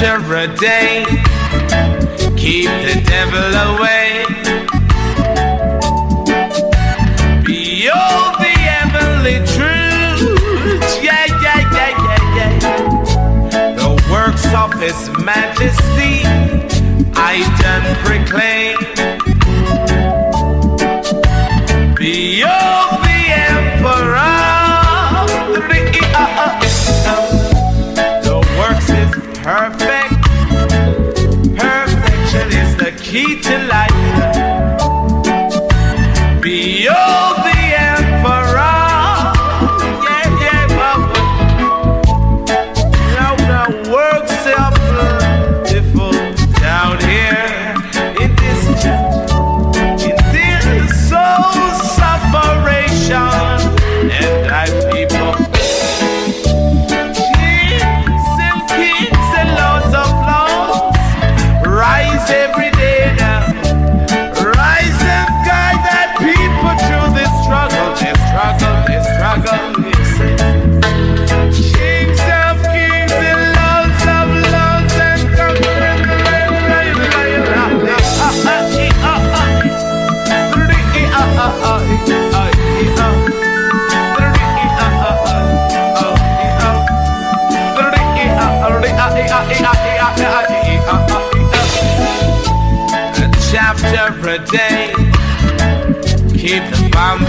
[0.00, 1.04] winter a day.
[2.36, 4.24] Keep the devil away.
[7.44, 11.02] Behold the heavenly truth.
[11.02, 13.74] Yeah, yeah, yeah, yeah, yeah.
[13.76, 16.24] The works of His Majesty
[17.14, 18.85] I done proclaim.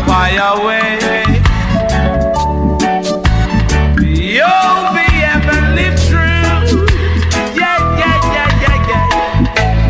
[0.08, 1.00] Fly away.
[4.00, 6.86] You'll be heavenly true.
[7.54, 8.90] Yeah, yeah, yeah, yeah,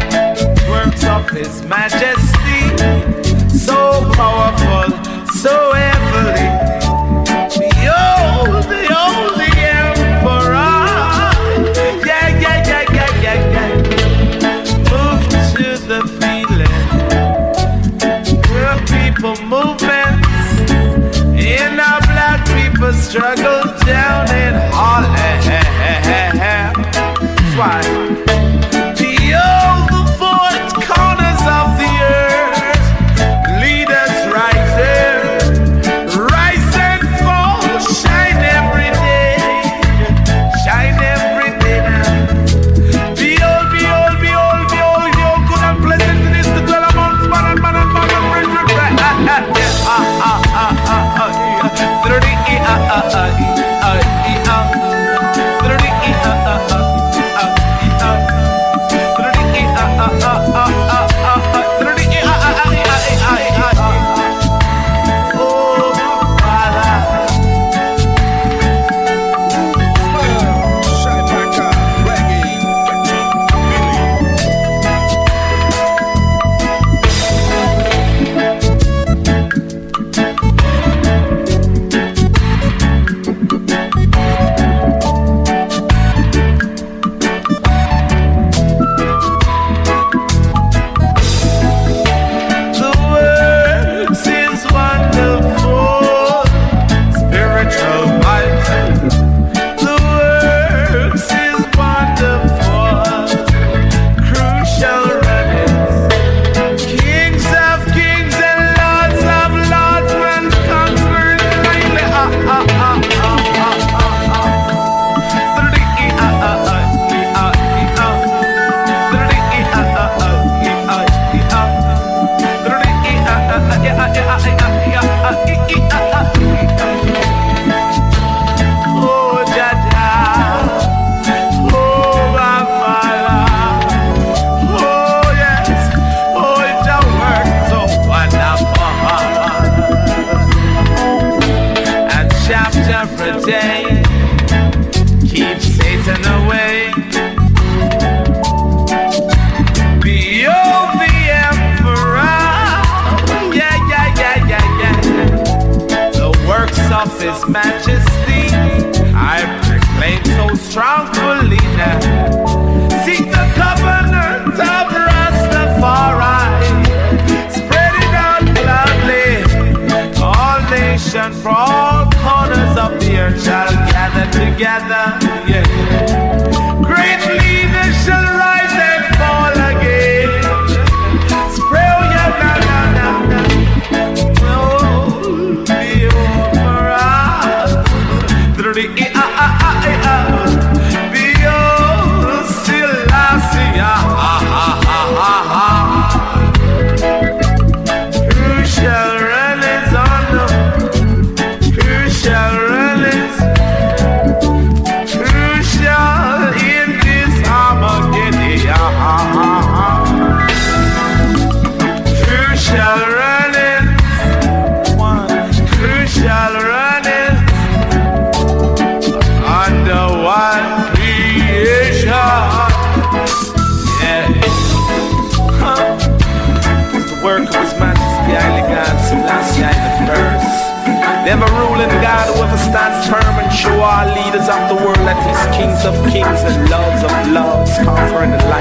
[0.09, 0.69] yeah.
[0.71, 2.36] Works of His Majesty.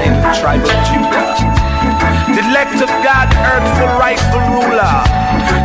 [0.07, 1.35] Conquering the tribe of Judah.
[2.35, 5.03] The elect of God, earthful, rightful ruler.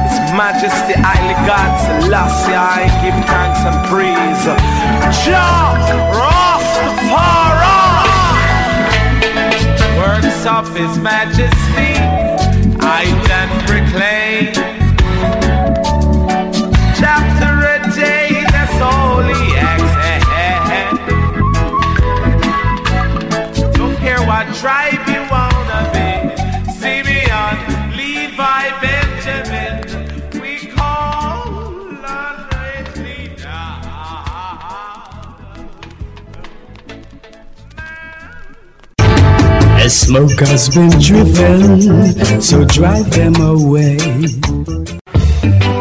[0.08, 4.44] His Majesty, Haile God, Selassie, I give thanks and praise.
[5.24, 5.76] Jah
[6.16, 7.80] Rastafari.
[9.98, 11.94] Works of His Majesty,
[12.80, 14.81] I then proclaim.
[24.62, 26.10] Tribe you wanna be.
[26.78, 27.56] Simeon,
[27.96, 29.74] Levi, Benjamin.
[30.40, 31.50] We call
[32.06, 33.64] on great leader.
[39.84, 43.96] A smoke has been driven, so drive them away.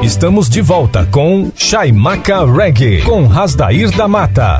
[0.02, 4.60] Estamos de volta com Chaimaca Reggae, com Rasdair da Mata.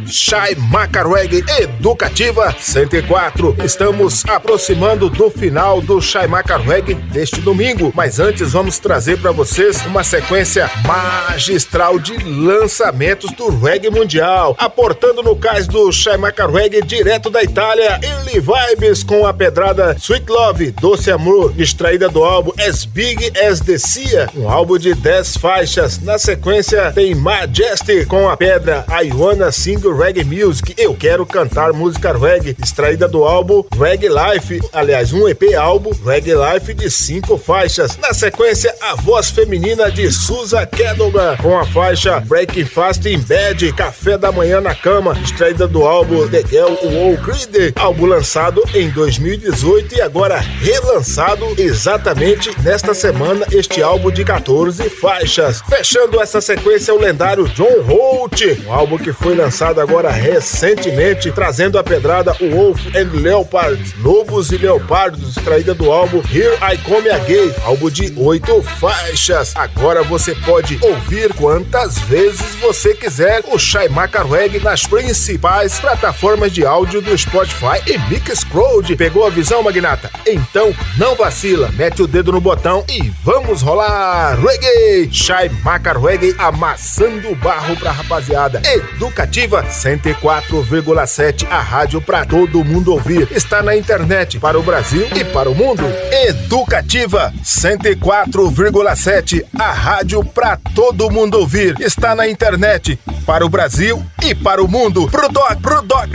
[0.11, 3.55] Chai Reggae Educativa 104.
[3.63, 9.85] Estamos aproximando do final do Chai Reggae deste domingo, mas antes vamos trazer para vocês
[9.85, 16.17] uma sequência magistral de lançamentos do reggae mundial, aportando no cais do Chai
[16.53, 22.23] Reggae direto da Itália, Early Vibes com a pedrada Sweet Love, Doce Amor, extraída do
[22.23, 26.01] álbum As Big As The Sea, um álbum de 10 faixas.
[26.01, 31.71] Na sequência tem Majesty com a pedra I Wanna Sing Reggae Music, Eu Quero Cantar
[31.73, 37.37] Música Reggae, extraída do álbum Reggae Life, aliás, um EP álbum Reggae Life de cinco
[37.37, 37.97] faixas.
[37.97, 43.71] Na sequência, a voz feminina de Susa Kedogan com a faixa Breaking Fast in Bed,
[43.73, 48.89] Café da Manhã na Cama, extraída do álbum The Girl Wall Creed, álbum lançado em
[48.89, 55.61] 2018 e agora relançado exatamente nesta semana, este álbum de 14 faixas.
[55.69, 61.77] Fechando essa sequência, o lendário John Holt, um álbum que foi lançado agora recentemente, trazendo
[61.77, 67.53] a pedrada Wolf and Leopard, Lobos e Leopardos, extraída do álbum Here I Come Again,
[67.63, 69.55] álbum de oito faixas.
[69.55, 76.65] Agora você pode ouvir quantas vezes você quiser o Shaimaka Reggae nas principais plataformas de
[76.65, 78.95] áudio do Spotify e Mixcloud.
[78.95, 80.09] Pegou a visão, Magnata?
[80.27, 84.37] Então não vacila, mete o dedo no botão e vamos rolar!
[84.39, 85.11] Reggae!
[85.11, 88.61] Shaimaka Reggae amassando o barro pra rapaziada.
[88.65, 93.27] Educativa 104,7 a rádio para todo mundo ouvir.
[93.31, 95.83] Está na internet para o Brasil e para o mundo.
[96.11, 101.75] Educativa 104,7 a rádio para todo mundo ouvir.
[101.79, 105.07] Está na internet para o Brasil e para o mundo.
[105.09, 106.09] Pro doc, pro doc.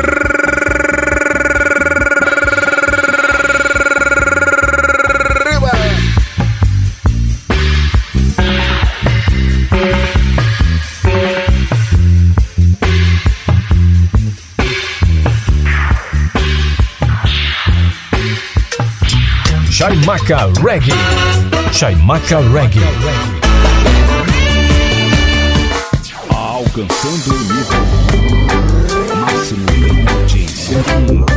[19.77, 20.95] Chaimaca Reggae.
[21.71, 22.81] Chaimaca Reggae.
[26.31, 27.85] Alcançando o nível
[29.21, 29.67] máximo
[30.27, 31.36] de 101.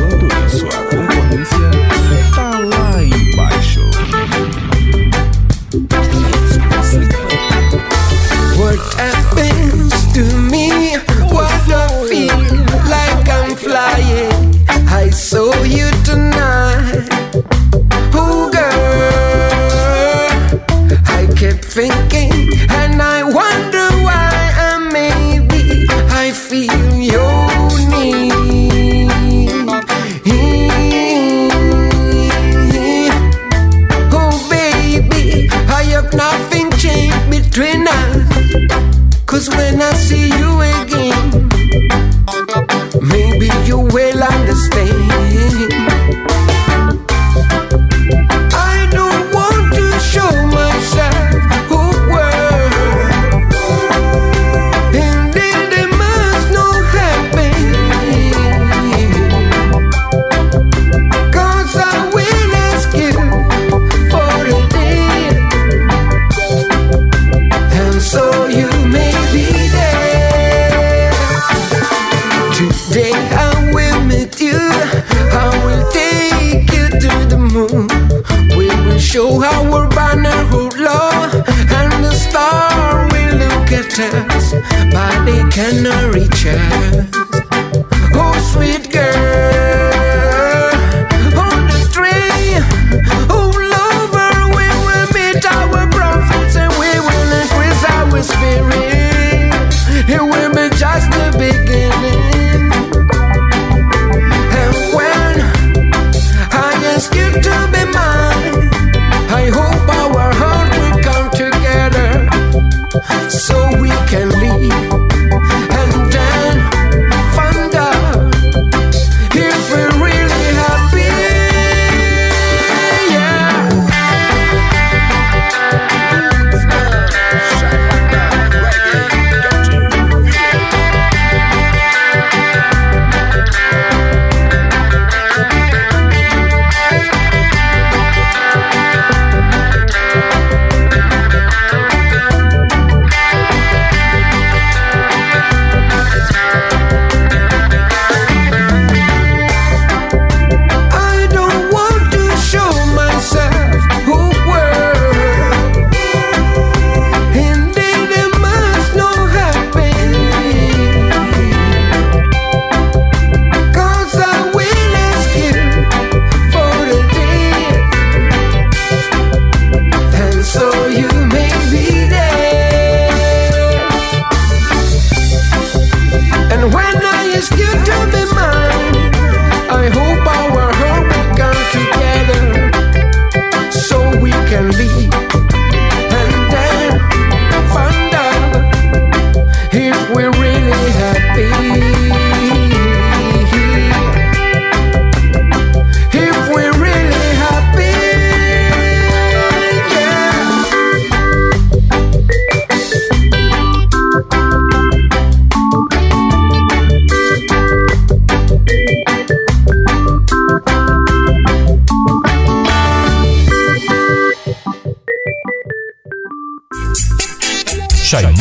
[85.60, 87.09] Can I reach her.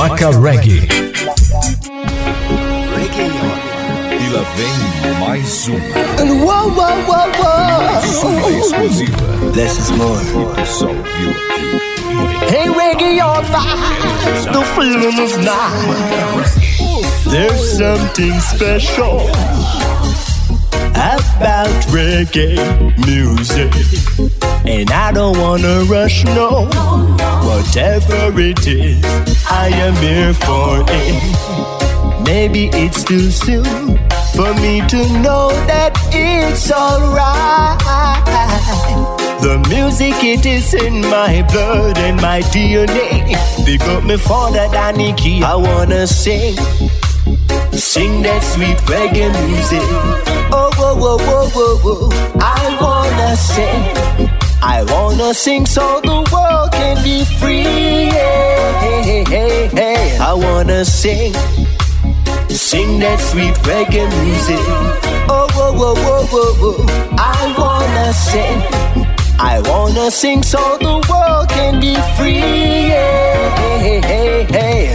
[0.08, 0.88] Barca Reggae.
[2.96, 3.30] Reggae.
[4.56, 5.78] vem mais uma.
[6.18, 8.58] And uou, uou, uou, uou.
[8.58, 9.16] exclusiva.
[9.54, 10.18] Less is more.
[10.22, 11.68] E tu só viu aqui.
[12.54, 13.60] Hey, Reggae Orba.
[14.50, 16.48] Do Freedom of Night.
[17.28, 19.20] There's something special
[20.94, 22.56] about reggae
[23.06, 23.70] music.
[24.70, 26.66] And I don't wanna rush, no.
[27.48, 29.02] Whatever it is,
[29.50, 32.24] I am here for it.
[32.26, 33.96] Maybe it's too soon
[34.36, 37.78] for me to know that it's alright.
[39.40, 43.36] The music, it is in my blood and my DNA.
[43.64, 45.42] Big up me father, Danny Key.
[45.42, 46.56] I wanna sing,
[47.72, 49.82] sing that sweet reggae music.
[50.52, 52.10] Oh, whoa, whoa, whoa, whoa, whoa.
[52.40, 54.27] I wanna sing,
[54.60, 57.62] I wanna sing so the world can be free.
[57.62, 60.18] Hey, hey, hey, hey.
[60.18, 61.32] I wanna sing,
[62.48, 64.58] sing that sweet reggae music.
[65.30, 66.86] Oh, whoa, whoa, whoa, whoa, whoa.
[67.18, 68.62] I wanna sing,
[69.38, 72.40] I wanna sing so the world can be free.
[72.40, 74.88] Hey, hey, hey, hey.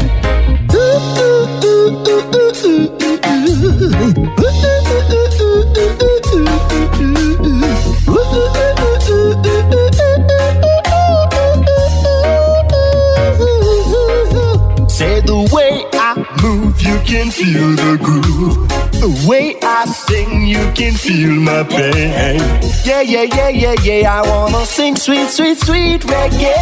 [17.14, 18.58] Can feel the groove.
[19.04, 22.40] The way I sing, you can feel my pain.
[22.84, 24.18] Yeah, yeah, yeah, yeah, yeah.
[24.18, 26.58] I wanna sing sweet, sweet, sweet reggae.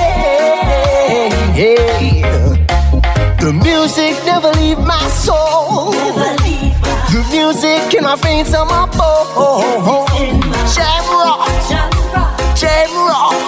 [3.39, 5.91] The music never leave my soul.
[7.13, 10.11] The music in my veins and my bones.
[10.75, 11.47] Jam rock,
[12.59, 13.39] jam rock.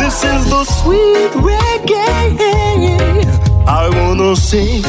[0.00, 2.10] This is the sweet reggae.
[3.68, 4.82] I wanna sing,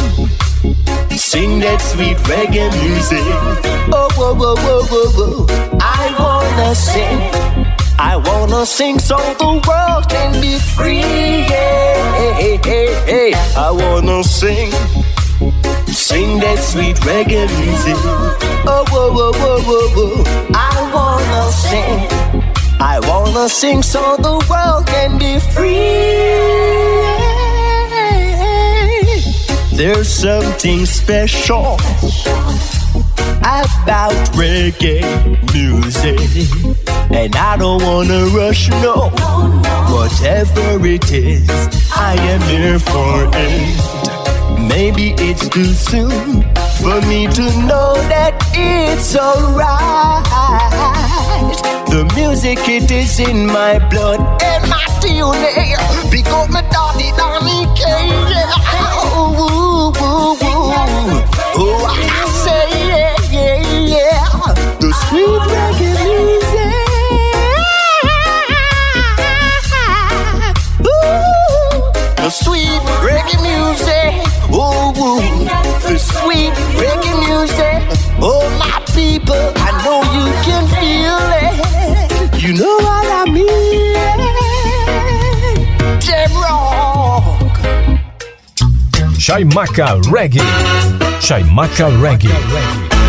[1.31, 3.23] sing that sweet reggae music.
[3.93, 5.79] Oh, whoa, whoa, whoa, whoa, whoa.
[5.79, 7.19] I wanna sing,
[7.97, 11.47] I wanna sing so the world can be free.
[11.47, 13.33] Yeah, hey, hey, hey.
[13.55, 14.71] I wanna sing,
[15.87, 17.95] sing that sweet reggae music.
[18.67, 20.23] Oh, whoa, whoa, whoa, whoa, whoa.
[20.53, 21.99] I wanna sing,
[22.81, 27.10] I wanna sing so the world can be free.
[29.81, 31.73] There's something special
[33.41, 35.01] about reggae
[35.55, 36.19] music,
[37.09, 39.09] and I don't wanna rush no.
[39.89, 41.49] Whatever it is,
[41.95, 44.69] I am here for it.
[44.69, 46.43] Maybe it's too soon
[46.77, 50.21] for me to know that it's alright.
[51.89, 55.75] The music it is in my blood and my DNA.
[56.11, 57.81] Because my daddy Donny K.
[58.29, 58.61] Yeah.
[59.17, 59.60] Ooh,
[82.61, 83.95] know what I mean?
[85.99, 87.57] Jam rock.
[89.17, 90.45] Chaimaca Reggae.
[91.19, 93.00] Chaimaca Reggae.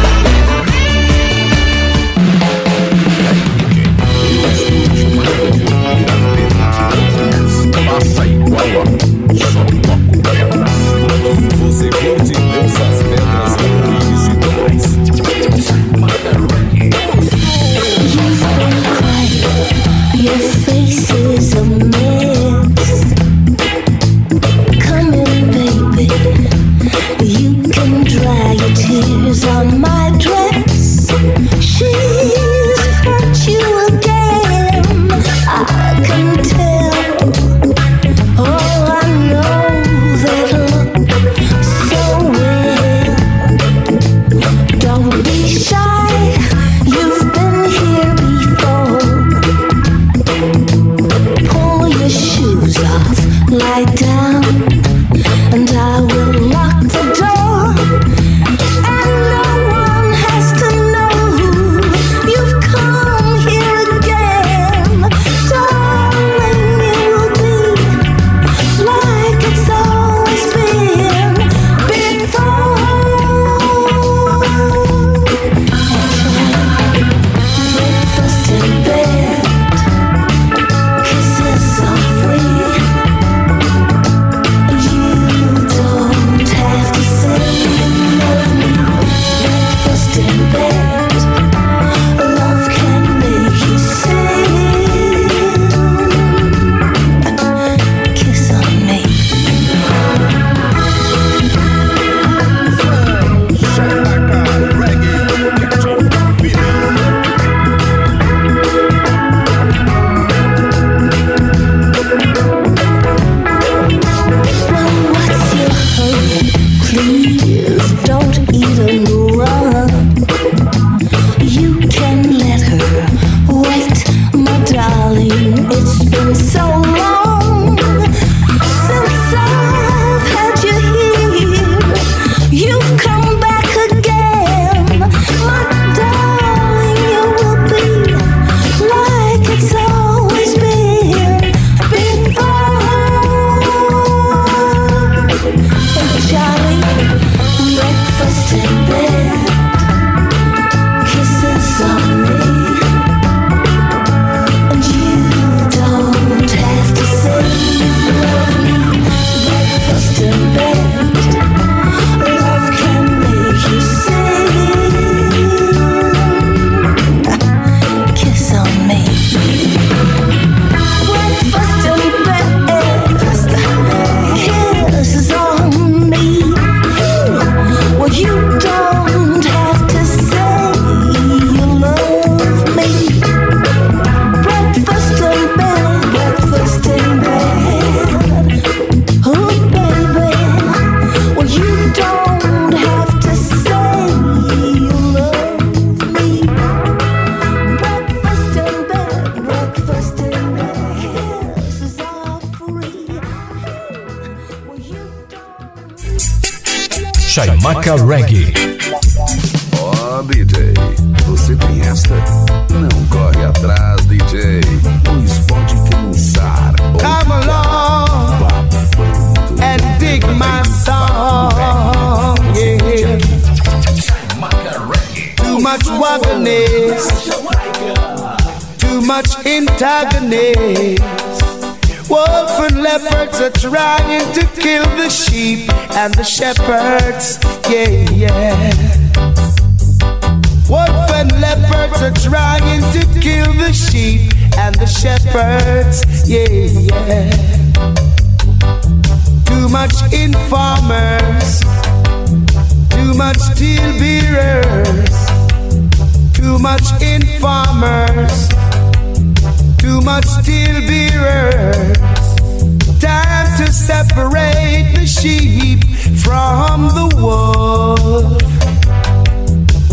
[264.15, 265.85] Separate the sheep
[266.23, 268.43] from the wolf.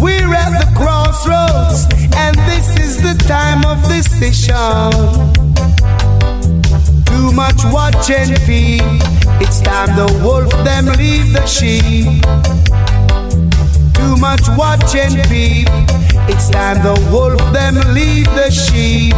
[0.01, 4.91] We're at the crossroads, and this is the time of decision.
[7.05, 8.83] Too much watch and peep.
[9.41, 12.23] It's time the wolf them leave the sheep.
[13.93, 15.69] Too much watch and peep.
[16.27, 19.15] It's time the wolf them leave the sheep.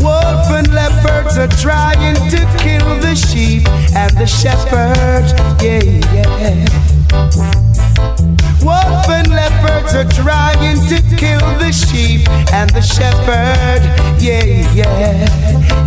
[0.00, 5.26] Wolf and leopards are trying to kill the sheep and the shepherd.
[5.62, 5.82] Yeah,
[6.14, 6.66] yeah.
[8.62, 13.82] Wolf and leopards are trying to kill the sheep and the shepherd.
[14.20, 15.26] Yeah, yeah,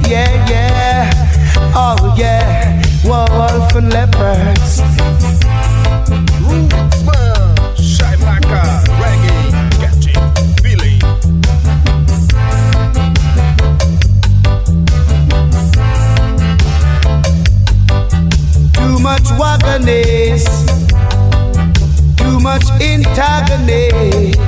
[0.08, 1.12] yeah, yeah.
[1.76, 2.82] Oh, yeah.
[3.06, 4.82] Wolf and leopards.
[6.42, 8.64] Rootsman, Chaimaca,
[9.00, 10.61] Reggae, catchy, feeling.
[19.02, 20.46] Much wagoness,
[22.18, 24.40] too much antagonist.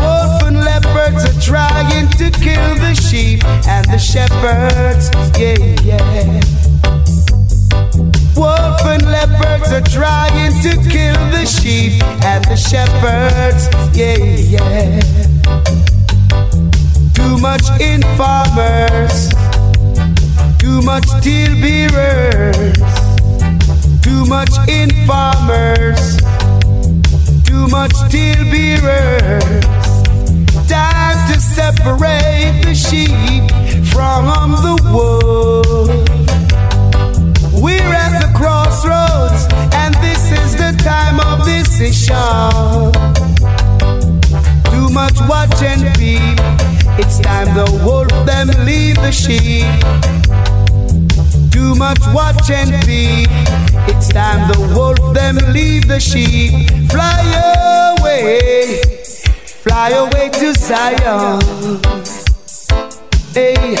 [0.00, 5.10] Wolf and leopards are trying to kill the sheep and the shepherds.
[5.38, 6.40] Yeah, yeah.
[8.36, 13.68] Wolf and leopards are trying to kill the sheep and the shepherds.
[13.96, 14.16] Yeah,
[14.54, 15.00] yeah.
[17.14, 19.30] Too much informers,
[20.58, 22.76] too much steel bearers,
[24.06, 26.16] too much informers,
[27.42, 29.66] too much steel bearers.
[30.68, 33.50] Time to separate the sheep
[33.90, 35.88] from the wolf.
[37.60, 39.42] We're at the crossroads,
[39.74, 42.14] and this is the time of decision.
[44.70, 46.38] Too much watch and peep.
[46.96, 49.66] It's time the wolf them leave the sheep.
[51.50, 53.65] Too much watch and peep.
[53.88, 56.68] It's time the wolf them leave the sheep.
[56.90, 58.80] Fly away,
[59.64, 61.40] fly away to Zion.
[63.32, 63.76] Hey,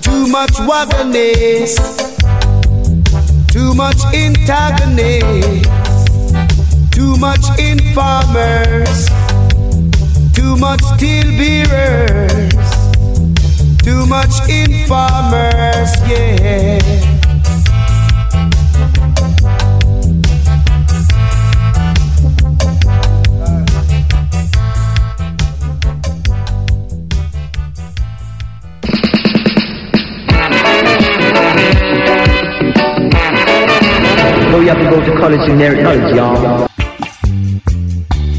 [0.00, 1.76] too much wagoness,
[3.48, 5.68] too much antagonist,
[6.90, 9.08] too much informers,
[10.32, 12.54] too much steel bearers,
[13.82, 17.13] too much informers, yeah.
[34.64, 35.54] You have to go to college to
[36.16, 36.66] y'all.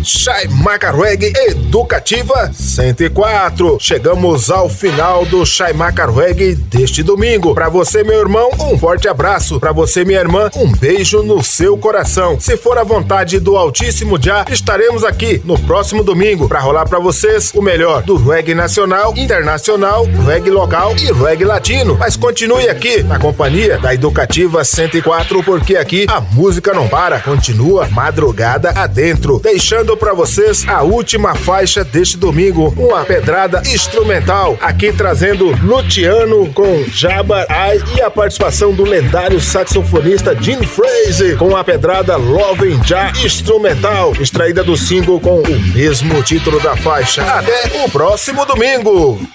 [0.01, 3.77] Chaimaca Reggae Educativa 104.
[3.79, 7.53] Chegamos ao final do Chaimaca Reggae deste domingo.
[7.53, 9.61] Para você, meu irmão, um forte abraço.
[9.61, 12.37] Para você, minha irmã, um beijo no seu coração.
[12.37, 16.99] Se for a vontade do Altíssimo Já, estaremos aqui no próximo domingo para rolar para
[16.99, 21.95] vocês o melhor do reggae nacional, internacional, reggae local e reggae latino.
[21.97, 27.87] Mas continue aqui na companhia da Educativa 104 porque aqui a música não para, continua
[27.87, 35.55] madrugada adentro, deixando para vocês a última faixa deste domingo, uma pedrada instrumental, aqui trazendo
[35.63, 42.15] Luciano com Jabba Ai e a participação do lendário saxofonista Gene Fraser com a pedrada
[42.17, 47.23] Love and Ja instrumental, extraída do single com o mesmo título da faixa.
[47.23, 49.34] Até o próximo domingo.